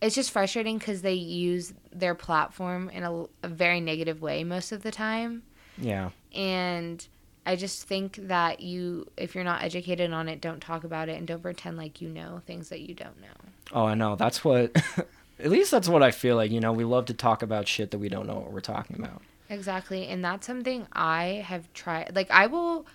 [0.00, 4.72] it's just frustrating because they use their platform in a, a very negative way most
[4.72, 5.42] of the time.
[5.78, 6.10] Yeah.
[6.34, 7.06] And
[7.46, 11.16] I just think that you, if you're not educated on it, don't talk about it
[11.16, 13.28] and don't pretend like you know things that you don't know.
[13.72, 14.16] Oh, I know.
[14.16, 14.76] That's what.
[15.38, 16.50] At least that's what I feel like.
[16.50, 18.96] You know, we love to talk about shit that we don't know what we're talking
[18.98, 19.22] about.
[19.50, 20.06] Exactly.
[20.06, 22.14] And that's something I have tried.
[22.14, 22.86] Like, I will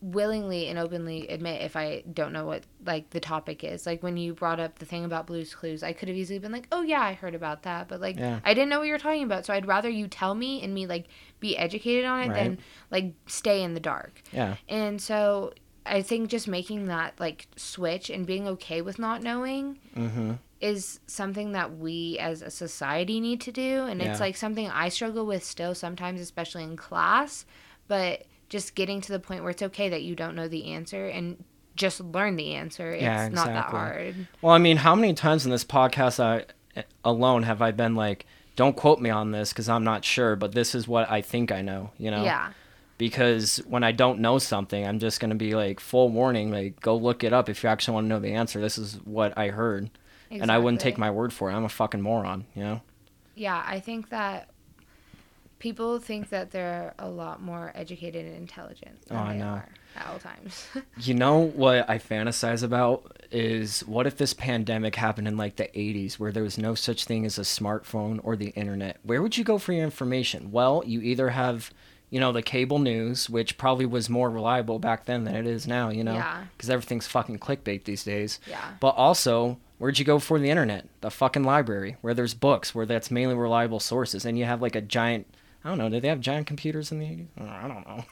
[0.00, 3.86] willingly and openly admit if I don't know what, like, the topic is.
[3.86, 6.50] Like, when you brought up the thing about Blue's Clues, I could have easily been
[6.50, 7.88] like, oh, yeah, I heard about that.
[7.88, 8.40] But, like, Yeah.
[8.44, 9.44] I didn't know what you were talking about.
[9.46, 11.06] So I'd rather you tell me and me, like,
[11.40, 12.58] be educated on it than,
[12.90, 14.22] like, stay in the dark.
[14.32, 14.56] Yeah.
[14.68, 15.52] And so
[15.84, 20.32] I think just making that, like, switch and being okay with not knowing Mm-hmm.
[20.62, 24.10] Is something that we as a society need to do and Yeah.
[24.12, 27.44] it's like something i struggle with still sometimes especially in class
[27.88, 31.06] but just getting to the point where it's okay that you don't know the answer
[31.08, 31.44] and
[31.74, 35.44] just learn the answer it's Yeah, not that hard Well, I mean, how many times
[35.44, 39.68] in this podcast I, alone have I been like, don't quote me on this because
[39.70, 42.22] I'm not sure, but this is what I think I know, you know?
[42.24, 42.52] yeah
[42.98, 46.78] Because when I don't know something, I'm just going to be like, full warning, like,
[46.80, 48.60] go look it up if you actually want to know the answer.
[48.60, 49.90] This is what I heard.
[50.40, 51.54] And I wouldn't take my word for it.
[51.54, 52.80] I'm a fucking moron, you know?
[53.34, 54.50] yeah i think that
[55.58, 59.38] people think that they're a lot more educated and intelligent oh, than Oh, I they
[59.38, 59.44] know.
[59.46, 60.66] are at all times
[60.98, 65.64] You know what I fantasize about is what if this pandemic happened in like the
[65.74, 68.98] 80s where there was no such thing as a smartphone or the internet?
[69.02, 70.50] Where would you go for your information?
[70.52, 71.70] Well, you either have,
[72.12, 75.66] you know, the cable news, which probably was more reliable back then than it is
[75.66, 76.12] now, you know?
[76.12, 76.44] Yeah.
[76.54, 78.38] Because everything's fucking clickbait these days.
[78.46, 80.86] yeah But also, where'd you go for the internet?
[81.00, 84.76] The fucking library, where there's books, where that's mainly reliable sources, and you have like
[84.76, 85.26] a giant.
[85.64, 85.88] I don't know.
[85.88, 87.48] Did they have giant computers in the 80s?
[87.48, 88.04] I don't know.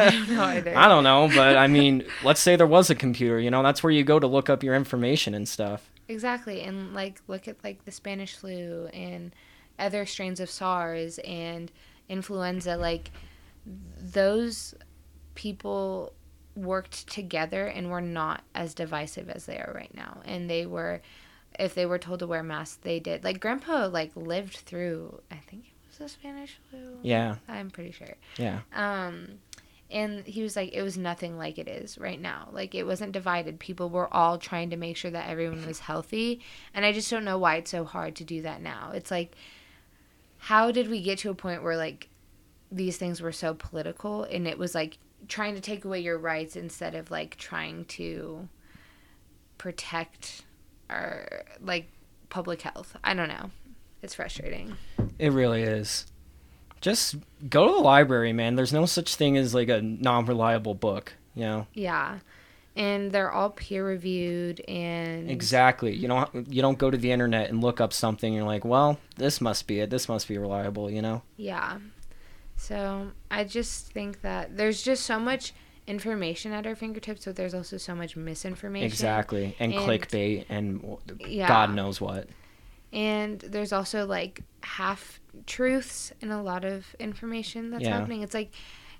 [0.00, 2.96] i don't know either I don't know, but I mean, let's say there was a
[2.96, 5.92] computer, you know, that's where you go to look up your information and stuff.
[6.08, 6.62] Exactly.
[6.62, 9.32] And like look at like the Spanish flu and
[9.78, 11.70] other strains of SARS and
[12.08, 13.12] influenza like
[13.98, 14.74] those
[15.34, 16.12] people
[16.56, 20.20] worked together and were not as divisive as they are right now.
[20.24, 21.02] And they were
[21.58, 23.24] if they were told to wear masks, they did.
[23.24, 26.98] Like grandpa like lived through I think it was the Spanish flu.
[27.02, 28.14] Yeah, I'm pretty sure.
[28.36, 28.60] yeah.
[28.74, 29.38] Um,
[29.90, 32.48] and he was like, it was nothing like it is right now.
[32.50, 33.60] Like, it wasn't divided.
[33.60, 36.40] People were all trying to make sure that everyone was healthy.
[36.74, 38.90] And I just don't know why it's so hard to do that now.
[38.92, 39.36] It's like,
[40.38, 42.08] how did we get to a point where, like,
[42.70, 44.98] these things were so political and it was like
[45.28, 48.48] trying to take away your rights instead of, like, trying to
[49.58, 50.42] protect
[50.90, 51.88] our like
[52.28, 52.96] public health.
[53.02, 53.50] I don't know.
[54.02, 54.76] It's frustrating.
[55.18, 56.06] It really is.
[56.80, 57.16] Just
[57.48, 58.56] go to the library, man.
[58.56, 61.66] There's no such thing as like a non-reliable book, you know.
[61.72, 62.18] Yeah.
[62.76, 65.94] And they're all peer reviewed and Exactly.
[65.94, 68.64] You don't you don't go to the internet and look up something and you're like,
[68.64, 69.88] "Well, this must be it.
[69.88, 71.22] This must be reliable," you know.
[71.36, 71.78] Yeah.
[72.64, 75.52] So I just think that there's just so much
[75.86, 78.86] information at our fingertips, but there's also so much misinformation.
[78.86, 79.54] Exactly.
[79.58, 80.96] And, And- clickbait and
[81.26, 81.46] Yeah.
[81.46, 82.28] God knows what.
[82.90, 87.98] And there's also like half truths in a lot of information that's Yeah.
[87.98, 88.22] happening.
[88.22, 88.52] It's like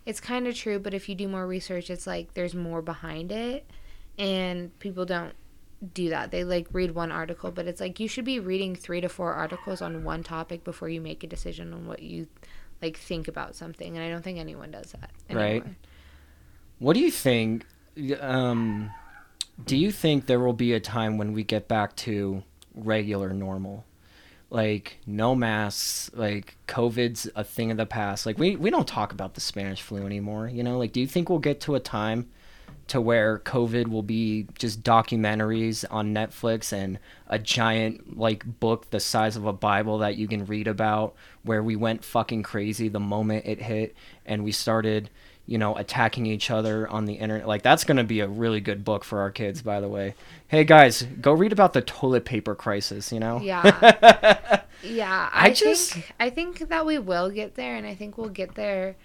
[0.04, 3.32] it's kind of true, but if you do more research, it's like there's more behind
[3.32, 3.64] it,
[4.18, 5.32] and people don't
[5.94, 6.30] do that.
[6.30, 9.32] They like read one article, but it's like you should be reading three to four
[9.32, 12.26] articles on one topic before you make a decision on what you
[12.82, 13.96] like think about something.
[13.96, 15.10] And I don't think anyone does that.
[15.28, 15.44] anymore.
[15.44, 15.64] Right.
[16.78, 17.66] What do you think
[18.20, 18.90] um
[19.64, 22.42] do you think there will be a time when we get back to
[22.74, 23.84] regular normal?
[24.50, 28.26] Like no masks, like COVID's a thing of the past.
[28.26, 30.78] Like we we don't talk about the Spanish flu anymore, you know?
[30.78, 32.28] Like do you think we'll get to a time
[32.88, 39.00] to where COVID will be just documentaries on Netflix and a giant like book the
[39.00, 43.00] size of a Bible that you can read about where we went fucking crazy the
[43.00, 43.94] moment it hit
[44.26, 45.08] and we started,
[45.46, 47.48] you know, attacking each other on the internet.
[47.48, 50.14] Like that's going to be a really good book for our kids by the way.
[50.48, 53.40] Hey guys, go read about the toilet paper crisis, you know?
[53.40, 54.60] Yeah.
[54.82, 55.30] yeah.
[55.32, 58.28] I, I just- think I think that we will get there and I think we'll
[58.28, 58.96] get there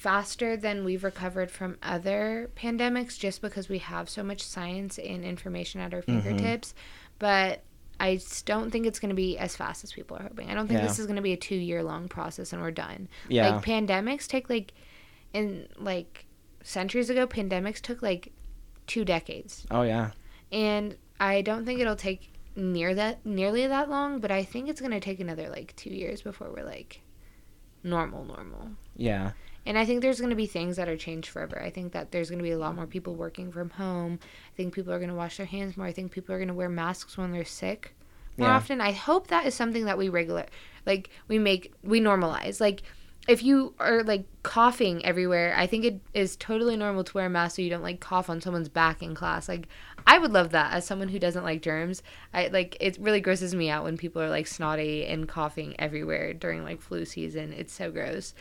[0.00, 5.24] faster than we've recovered from other pandemics just because we have so much science and
[5.24, 6.20] information at our Mm-hmm.
[6.20, 6.74] fingertips.
[7.18, 7.62] But
[8.00, 10.50] I don't think it's going to be as fast as people are hoping.
[10.50, 10.86] I don't think Yeah.
[10.86, 13.08] this is going to be a 2 year long process and we're done.
[13.28, 13.56] Yeah.
[13.56, 14.72] Like pandemics take like
[15.34, 16.24] in like
[16.62, 18.32] centuries ago pandemics took like
[18.86, 20.12] 2 decades Oh yeah.
[20.50, 24.80] and I don't think it'll take near that nearly that long, but I think it's
[24.80, 27.02] gonna take another like two years before we're like
[27.84, 28.70] normal, normal.
[28.96, 29.32] Yeah.
[29.66, 31.62] And I think there's gonna be things that are changed forever.
[31.62, 34.18] I think that there's gonna be a lot more people working from home.
[34.22, 35.86] I think people are gonna wash their hands more.
[35.86, 37.94] I think people are gonna wear masks when they're sick
[38.36, 38.56] more Yeah.
[38.56, 38.80] often.
[38.80, 40.46] I hope that is something that we regular,
[40.86, 42.60] like we make we normalize.
[42.60, 42.82] Like
[43.28, 47.30] if you are like coughing everywhere, I think it is totally normal to wear a
[47.30, 49.46] mask so you don't like cough on someone's back in class.
[49.46, 49.68] Like
[50.06, 52.02] I would love that as someone who doesn't like germs.
[52.32, 56.32] I like it really grosses me out when people are like snotty and coughing everywhere
[56.32, 57.52] during like flu season.
[57.52, 58.32] It's so gross.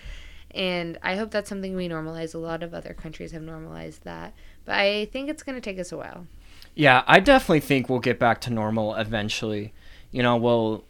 [0.52, 2.34] And I hope that's something we normalize.
[2.34, 4.34] A lot of other countries have normalized that.
[4.66, 6.26] But I think it's going to take us a while.
[6.76, 9.74] Yeah, I definitely think we'll get back to normal eventually.
[10.12, 10.84] You know, we'll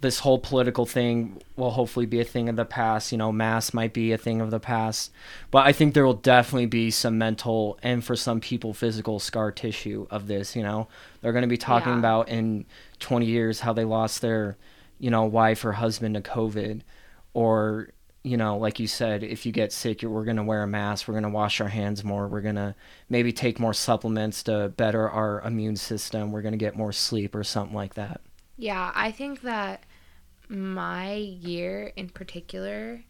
[0.00, 3.12] this whole political thing will hopefully be a thing of the past.
[3.12, 5.12] You know, mass might be a thing of the past,
[5.52, 9.52] but I think there will definitely be some mental and for some people physical scar
[9.52, 10.56] tissue of this.
[10.56, 10.88] You know,
[11.20, 11.98] they're going to be talking Yeah.
[12.00, 12.64] about in
[12.98, 14.56] 20 years how they lost their,
[14.98, 16.80] you know, wife or husband to COVID,
[17.32, 17.88] or
[18.24, 20.66] you know, like you said, if you get sick, you're, we're going to wear a
[20.66, 21.08] mask.
[21.08, 22.28] We're going to wash our hands more.
[22.28, 22.74] We're going to
[23.08, 26.30] maybe take more supplements to better our immune system.
[26.30, 28.20] We're going to get more sleep or something like that.
[28.56, 29.82] Yeah, I think that
[30.48, 33.02] my year in particular,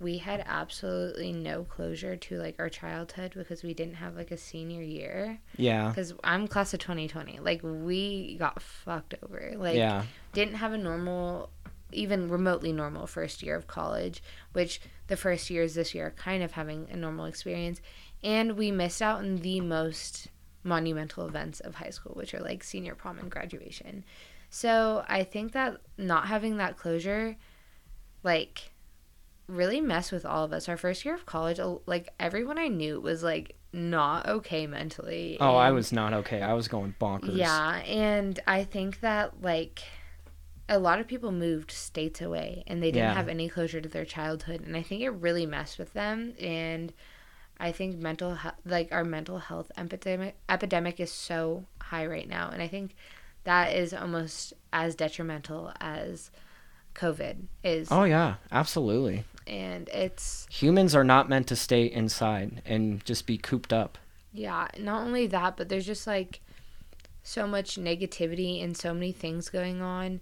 [0.00, 4.38] we had absolutely no closure to like our childhood because we didn't have like a
[4.38, 5.38] senior year.
[5.58, 5.88] Yeah.
[5.88, 7.40] Because I'm class of 2020.
[7.40, 9.52] Like we got fucked over.
[9.56, 10.04] Like yeah.
[10.32, 11.50] didn't have a normal
[11.92, 14.22] even remotely normal first year of college
[14.52, 17.80] which the first years this year are kind of having a normal experience
[18.24, 20.28] and we missed out on the most
[20.64, 24.04] monumental events of high school which are like senior prom and graduation
[24.50, 27.36] so i think that not having that closure
[28.22, 28.72] like
[29.46, 33.00] really messed with all of us our first year of college like everyone i knew
[33.00, 36.40] was like not okay mentally Oh, I was not okay.
[36.40, 37.36] I was going bonkers.
[37.36, 39.82] yeah, and I think that like
[40.68, 43.14] a lot of people moved states away and they didn't Yeah.
[43.14, 46.92] have any closure to their childhood and I think it really messed with them and
[47.58, 52.50] I think mental he- like our mental health epidemic epidemic is so high right now
[52.52, 52.94] and I think
[53.44, 56.30] that is almost as detrimental as
[56.94, 59.24] COVID is Oh yeah, absolutely.
[59.46, 63.98] and it's Humans are not meant to stay inside and just be cooped up.
[64.32, 66.40] Yeah, not only that, but there's just like
[67.22, 70.20] so much negativity and so many things going on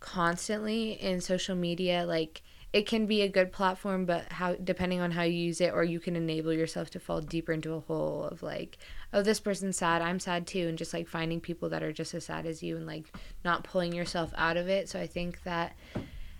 [0.00, 2.04] constantly in social media.
[2.06, 2.42] Like
[2.72, 5.82] it can be a good platform, but how depending on how you use it, or
[5.82, 8.78] you can enable yourself to fall deeper into a hole of like,
[9.12, 12.12] oh, this person's sad, I'm sad too, and just like finding people that are just
[12.12, 14.88] as sad as you and like not pulling yourself out of it.
[14.88, 15.74] So I think that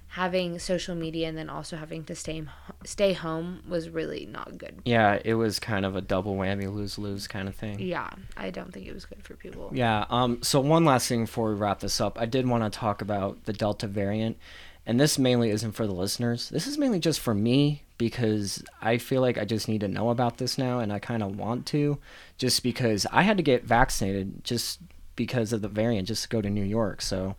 [0.08, 2.42] having social media and then also having to stay
[2.84, 4.80] stay home was really not good.
[4.84, 7.80] Yeah, it was kind of a double whammy, lose lose kind of thing.
[7.80, 9.70] Yeah, I don't think it was good for people.
[9.72, 10.06] Yeah.
[10.10, 10.42] Um.
[10.42, 13.44] So one last thing before we wrap this up, I did want to talk about
[13.44, 14.38] the Delta variant,
[14.86, 16.48] and this mainly isn't for the listeners.
[16.48, 20.10] This is mainly just for me because I feel like I just need to know
[20.10, 21.98] about this now, and I kind of want to,
[22.38, 24.80] just because I had to get vaccinated just
[25.16, 27.00] because of the variant, just to go to New York.
[27.00, 27.36] So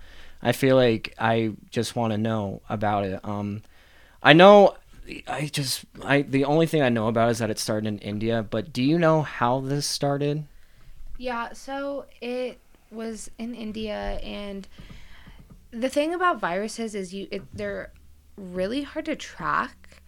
[0.47, 3.19] I feel like I just want to know about it.
[3.25, 3.63] Um,
[4.23, 4.77] I know.
[5.27, 8.47] I just I the only thing I know about is that it started in India,
[8.49, 10.45] but do you know how this started?
[11.17, 12.59] Yeah, so it
[12.91, 14.69] was in India and
[15.71, 17.91] the thing about viruses is you it, they're
[18.37, 20.01] really hard to track.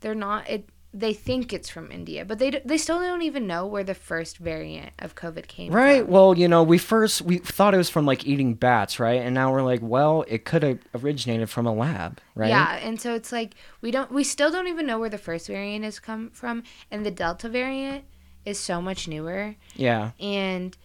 [0.00, 3.46] They're not it they think it's from India, but they d- they still don't even
[3.46, 6.02] know where the first variant of COVID came Right.
[6.02, 6.10] from.
[6.10, 9.20] Well, you know, we first we thought it was from like eating bats, right?
[9.20, 12.48] And now we're like, well, it could have originated from a lab, right?
[12.48, 15.48] Yeah, and so it's like we don't we still don't even know where the first
[15.48, 18.04] variant has come from and the Delta variant
[18.46, 20.12] is so much newer Yeah.
[20.20, 20.76] and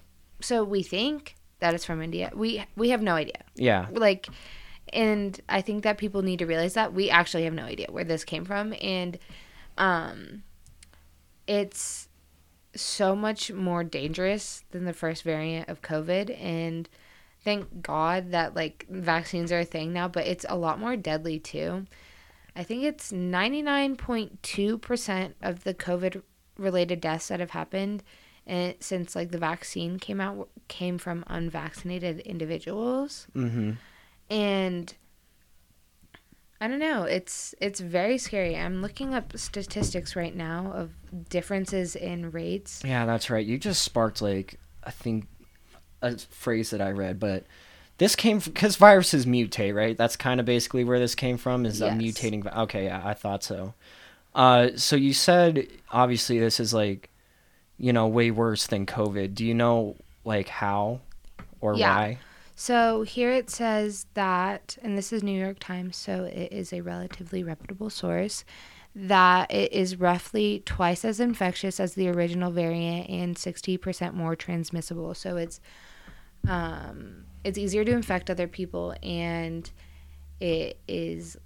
[0.41, 2.31] so we think that it's from India.
[2.35, 3.43] We we have no idea.
[3.55, 3.85] Yeah.
[3.91, 4.27] like
[4.93, 8.03] and i think that people need to realize that we actually have no idea where
[8.03, 9.17] this came from and
[9.77, 10.43] um
[11.47, 12.07] it's
[12.75, 16.39] so much more dangerous than the first variant of covid.
[16.41, 16.87] And
[17.43, 21.39] thank god that like vaccines are a thing now but it's a lot more deadly
[21.39, 21.85] too.
[22.55, 26.21] I think it's 99.2% of the covid
[26.57, 28.03] related deaths that have happened
[28.45, 33.27] and since like the vaccine came out came from unvaccinated individuals.
[33.35, 33.71] Mm-hmm.
[34.29, 34.93] and
[36.61, 37.03] I don't know.
[37.03, 38.55] It's it's very scary.
[38.55, 40.91] I'm looking up statistics right now of
[41.29, 42.83] differences in rates.
[42.85, 43.43] Yeah, that's right.
[43.45, 45.25] You just sparked like I think
[46.03, 47.45] a phrase that I read, but
[47.97, 49.97] this came because viruses mutate, right?
[49.97, 51.65] That's kind of basically where this came from.
[51.65, 52.55] Is a mutating?
[52.55, 53.73] Okay, yeah, I thought so.
[54.35, 57.09] Uh, so you said obviously this is like,
[57.79, 59.33] you know, way worse than COVID.
[59.33, 61.01] Do you know like how
[61.59, 61.95] or Yeah.
[61.95, 62.17] why?
[62.61, 66.81] So here it says that, and this is New York Times, so it is a
[66.81, 68.45] relatively reputable source,
[68.93, 75.15] that it is roughly twice as infectious as the original variant and 60% more transmissible.
[75.15, 75.59] So it's
[76.47, 79.67] um, it's easier to infect other people, and
[80.39, 81.37] it is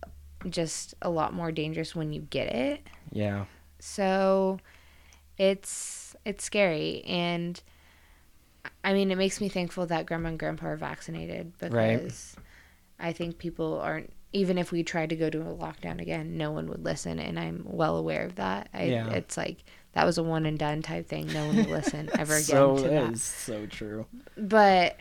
[0.50, 2.82] just a lot more dangerous when you get it.
[3.14, 3.46] Yeah.
[3.80, 4.60] So
[5.38, 7.64] it's it's scary and
[8.84, 11.98] I mean it makes me thankful that grandma and grandpa are vaccinated Right.
[11.98, 12.36] because
[13.00, 16.52] I think people aren't even if we tried to go to a lockdown again, no
[16.52, 18.68] one would listen and I'm well aware of that.
[18.74, 19.10] I Yeah.
[19.12, 19.64] it's like
[19.94, 21.28] that was a one and done type thing.
[21.32, 24.06] No one would listen ever again so to that is so true.
[24.38, 24.98] but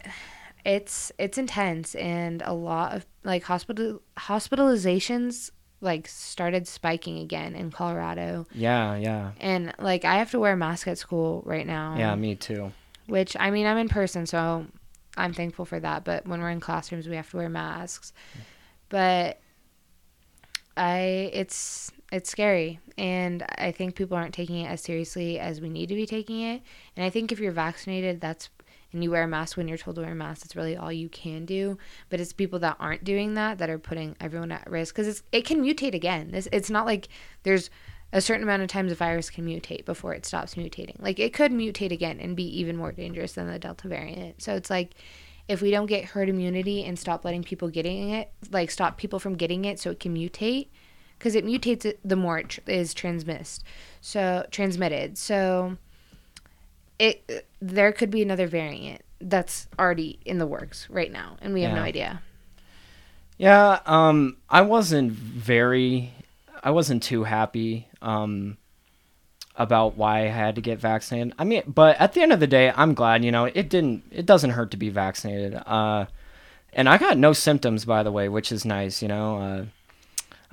[0.64, 5.50] it's it's intense and a lot of like hospital hospitalizations
[5.80, 10.56] like started spiking again in Colorado Yeah, yeah, and like I have to wear a
[10.56, 12.14] mask at school right now yeah.
[12.14, 12.72] Me too.
[13.06, 14.66] Which I mean I'm in person so
[15.16, 18.12] I'm thankful for that but when we're in classrooms we have to wear masks.
[18.88, 19.40] But
[20.76, 25.68] I it's it's scary and I think people aren't taking it as seriously as we
[25.68, 26.62] need to be taking it.
[26.96, 28.50] And I think if you're vaccinated that's
[28.94, 30.92] and you wear a mask when you're told to wear a mask that's really all
[30.92, 31.76] you can do.
[32.08, 35.44] But it's people that aren't doing that that are putting everyone at risk because it
[35.44, 36.30] can mutate again.
[36.30, 37.08] This it's not like
[37.42, 37.70] there's
[38.14, 40.94] a certain amount of times a virus can mutate before it stops mutating.
[41.00, 44.40] Like it could mutate again and be even more dangerous than the delta variant.
[44.40, 44.94] So it's like
[45.48, 49.18] if we don't get herd immunity and stop letting people getting it like stop people
[49.18, 50.68] from getting it so it can mutate
[51.18, 53.64] because it mutates it the more it tr- is transmissed
[54.00, 55.18] so transmitted.
[55.18, 55.76] So
[56.98, 61.62] it there could be another variant that's already in the works right now and we
[61.62, 62.22] have no idea.
[63.36, 66.12] Yeah, um, I wasn't very,
[66.62, 68.56] I wasn't too happy, um,
[69.56, 71.34] about why I had to get vaccinated.
[71.38, 74.04] I mean, but at the end of the day, I'm glad, you know, it didn't,
[74.10, 75.54] it doesn't hurt to be vaccinated.
[75.66, 76.06] Uh,
[76.72, 79.64] and I got no symptoms, by the way, which is nice, you know, uh,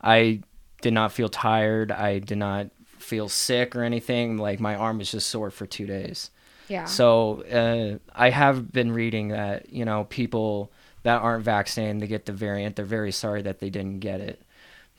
[0.04, 0.41] I
[0.82, 1.91] did not feel tired.
[1.91, 4.38] I did not feel sick or anything.
[4.38, 6.32] Like my arm was just sore for two days.
[6.68, 10.72] yeah So uh, I have been reading that you know people
[11.04, 12.76] that aren't vaccinated they get the variant.
[12.76, 14.41] They're very sorry that they didn't get it.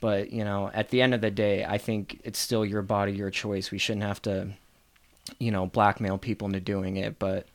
[0.02, 3.12] But you know, at the end of the day, I think it's still your body,
[3.12, 3.70] your choice.
[3.70, 4.48] We shouldn't have to,
[5.38, 7.18] you know, blackmail people into doing it.
[7.18, 7.46] But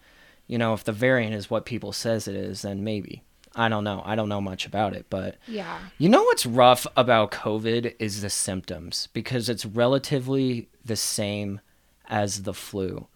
[0.48, 3.22] you know, if the variant is what people says it is, then maybe.
[3.60, 4.02] I don't know.
[4.06, 8.22] I don't know much about it, but yeah you know what's rough about COVID is
[8.22, 11.60] the symptoms because it's relatively the same
[12.08, 13.08] as the flu.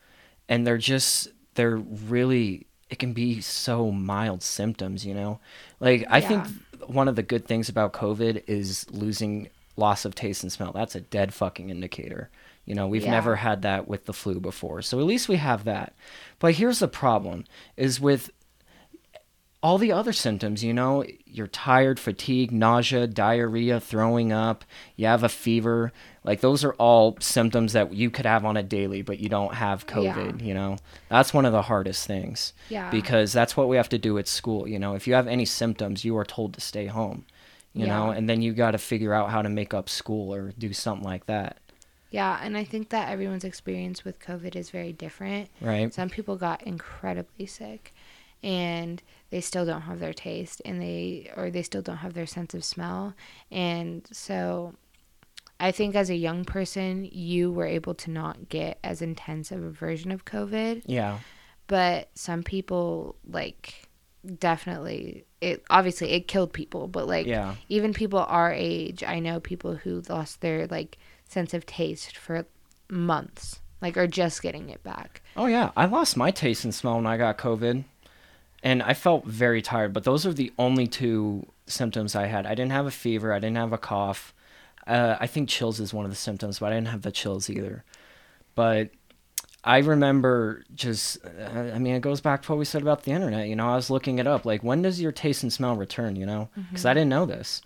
[0.50, 5.40] And they're just, they're really, it can be so mild symptoms, you know?
[5.80, 6.52] Like, I think Yeah.
[6.94, 10.72] One of the good things about COVID is losing loss of taste and smell.
[10.72, 12.30] That's a dead fucking indicator.
[12.66, 13.12] You know, we've Yeah.
[13.12, 14.82] never had that with the flu before.
[14.82, 15.94] So at least we have that.
[16.40, 17.46] But here's the problem
[17.78, 18.32] is with
[19.64, 25.24] all the other symptoms, you know, you're tired, fatigue, nausea, diarrhea, throwing up, you have
[25.24, 25.92] a fever.
[26.24, 29.54] Like those are all symptoms that you could have on a daily, but you don't
[29.54, 30.78] have COVID, you know.
[31.10, 32.54] That's one of the hardest things.
[32.70, 32.90] Yeah.
[32.90, 34.96] Because that's what we have to do at school, you know.
[34.96, 37.26] If you have any symptoms, you are told to stay home.
[37.74, 40.52] You know, and then you got to figure out how to make up school or
[40.60, 41.56] do something like that,
[42.10, 45.48] Yeah, and I think that everyone's experience with COVID is very different.
[45.62, 45.94] right?
[45.94, 47.94] Some people got incredibly sick
[48.44, 52.26] and they still don't have their taste and they or they still don't have their
[52.26, 53.14] sense of smell.
[53.52, 54.74] And so
[55.60, 59.64] I think as a young person, you were able to not get as intense of
[59.64, 61.20] a version of COVID, Yeah.
[61.68, 63.88] but some people like
[64.40, 67.56] definitely it obviously it killed people, but like Yeah.
[67.70, 72.46] even people our age, I know people who lost their like sense of taste for
[72.90, 75.22] months, like are just getting it back.
[75.38, 77.84] Oh yeah, I lost my taste and smell when I got COVID,
[78.64, 79.94] and I felt very tired.
[79.94, 82.46] But those are the only two symptoms I had.
[82.46, 83.34] I didn't have a fever.
[83.34, 84.34] I didn't have a cough.
[84.88, 87.50] Uh, I think chills is one of the symptoms, but I didn't have the chills
[87.50, 87.84] either.
[88.56, 88.90] But
[89.64, 93.12] I remember just, uh, I mean, it goes back to what we said about the
[93.12, 93.48] internet.
[93.48, 96.16] You know, I was looking it up, like when does your taste and smell return?
[96.16, 97.62] You know, because I didn't know this.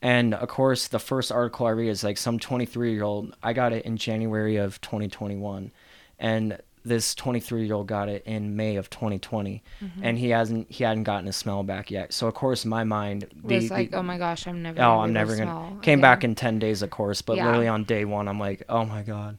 [0.00, 3.36] And of course, the first article I read is like some 23 year old.
[3.42, 5.72] I got it in January of 2021,
[6.18, 10.00] and this 23 year old got it in May of 2020, mm-hmm.
[10.04, 12.12] and he hasn't he hadn't gotten his smell back yet.
[12.12, 14.78] So of course, my mind the- was like, the- oh my gosh, I'm never.
[14.80, 15.50] oh, gonna I'm never gonna.
[15.68, 17.46] smell Came back in 10 days, of course, but Yeah.
[17.46, 19.38] literally on day one, I'm like, oh my god,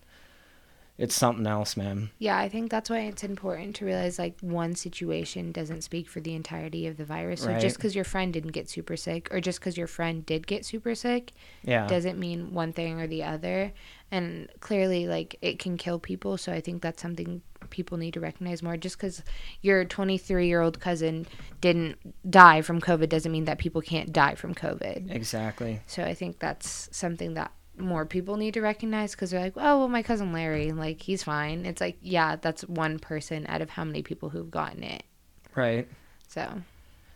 [0.98, 2.12] it's something else, man.
[2.20, 6.20] Yeah, I think that's why it's important to realize like one situation doesn't speak for
[6.20, 7.42] the entirety of the virus.
[7.42, 7.60] So Right.
[7.62, 10.66] just because your friend didn't get super sick, or just because your friend did get
[10.66, 11.32] super sick,
[11.64, 11.88] Yeah.
[11.88, 13.74] doesn't mean one thing or the other.
[14.12, 16.38] And clearly, like it can kill people.
[16.38, 17.42] So I think that's something
[17.72, 18.78] people need to recognize more.
[18.78, 19.24] Just because
[19.62, 21.26] your 23 year old cousin
[21.60, 21.98] didn't
[22.30, 25.10] die from COVID doesn't mean that people can't die from COVID.
[25.10, 25.82] Exactly.
[25.88, 29.80] So I think that's something that more people need to recognize because they're like, oh,
[29.80, 31.66] well, my cousin Larry, like, he's fine.
[31.66, 35.04] It's like, yeah, that's one person out of how many people who've gotten it.
[35.56, 35.88] Right.
[36.28, 36.62] So,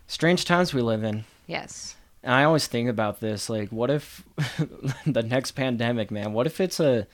[0.06, 1.24] Strange times we live in.
[1.46, 1.94] yes.
[2.24, 4.24] And I always think about this like, what if
[5.06, 7.06] the next pandemic, man, what if it's a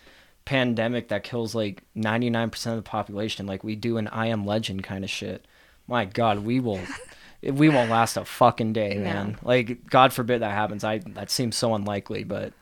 [0.46, 4.82] pandemic that kills like 99% of the population, like we do an I Am Legend
[4.82, 5.44] kind of shit?
[5.86, 6.80] My God, we will.
[7.42, 9.02] We won't last a fucking day, No.
[9.04, 9.36] man.
[9.42, 10.82] Like, God forbid that happens.
[10.82, 12.54] I that seems so unlikely, but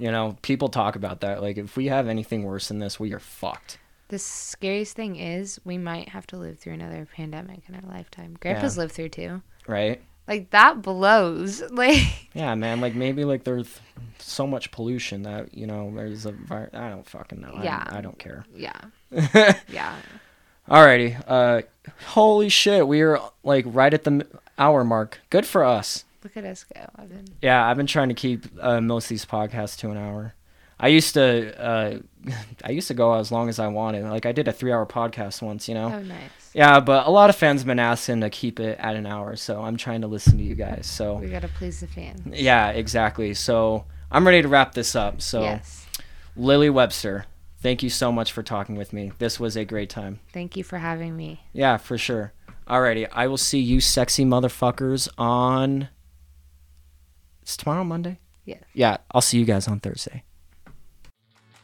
[0.00, 1.40] you know, people talk about that.
[1.42, 3.78] Like, if we have anything worse than this, we are fucked.
[4.08, 8.36] The scariest thing is we might have to live through another pandemic in our lifetime.
[8.40, 9.42] Grandpa's lived through two.
[9.68, 10.00] Right?
[10.26, 11.62] Like, that blows.
[11.70, 12.02] Like,
[12.34, 12.80] Yeah, man.
[12.80, 13.80] Like maybe like there's
[14.18, 16.70] so much pollution that you know there's a virus.
[16.74, 17.52] I don't fucking know.
[17.56, 17.84] I- Yeah.
[17.88, 18.44] I, don't care.
[18.54, 18.80] yeah.
[19.68, 19.94] yeah.
[20.68, 21.22] Alrighty.
[21.26, 21.62] Uh,
[22.06, 24.26] holy shit, we are like right at the
[24.58, 25.20] hour mark.
[25.30, 26.04] Good for us.
[26.22, 26.80] Look at us go.
[26.96, 27.26] I've been.
[27.42, 30.34] Yeah, I've been trying to keep uh, most of these podcasts to an hour.
[30.82, 31.98] I used to, uh,
[32.64, 34.04] I used to go as long as I wanted.
[34.04, 35.92] Like I did a three-hour podcast once, you know.
[35.92, 36.30] Oh, nice.
[36.54, 39.36] Yeah, but a lot of fans have been asking to keep it at an hour,
[39.36, 40.86] so I'm trying to listen to you guys.
[40.86, 42.22] So We got to please the fans.
[42.26, 43.34] yeah, exactly.
[43.34, 45.20] So I'm ready to wrap this up.
[45.22, 45.86] So Yes.
[46.36, 47.26] Lily Webster,
[47.60, 49.12] thank you so much for talking with me.
[49.18, 50.20] This was a great time.
[50.32, 51.42] Thank you for having me.
[51.52, 52.32] Yeah, for sure.
[52.66, 55.88] Alrighty, I will see you sexy motherfuckers on.
[57.50, 58.20] It's tomorrow Monday?
[58.44, 58.58] Yeah.
[58.74, 60.22] Yeah, I'll see you guys on Thursday.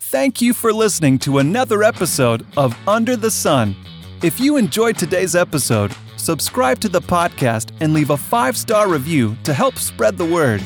[0.01, 3.77] Thank you for listening to another episode of Under the Sun.
[4.21, 9.37] If you enjoyed today's episode, subscribe to the podcast and leave a five star review
[9.45, 10.61] to help spread the word.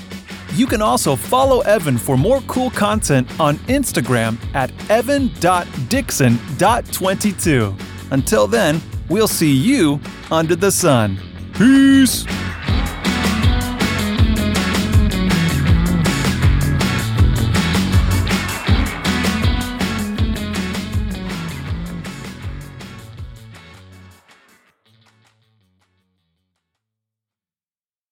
[0.55, 7.81] You can also follow Evan for more cool content on Instagram at evan.dixon.22.
[8.11, 10.01] Until then, we'll see you
[10.31, 11.19] under the sun.
[11.53, 12.25] Peace!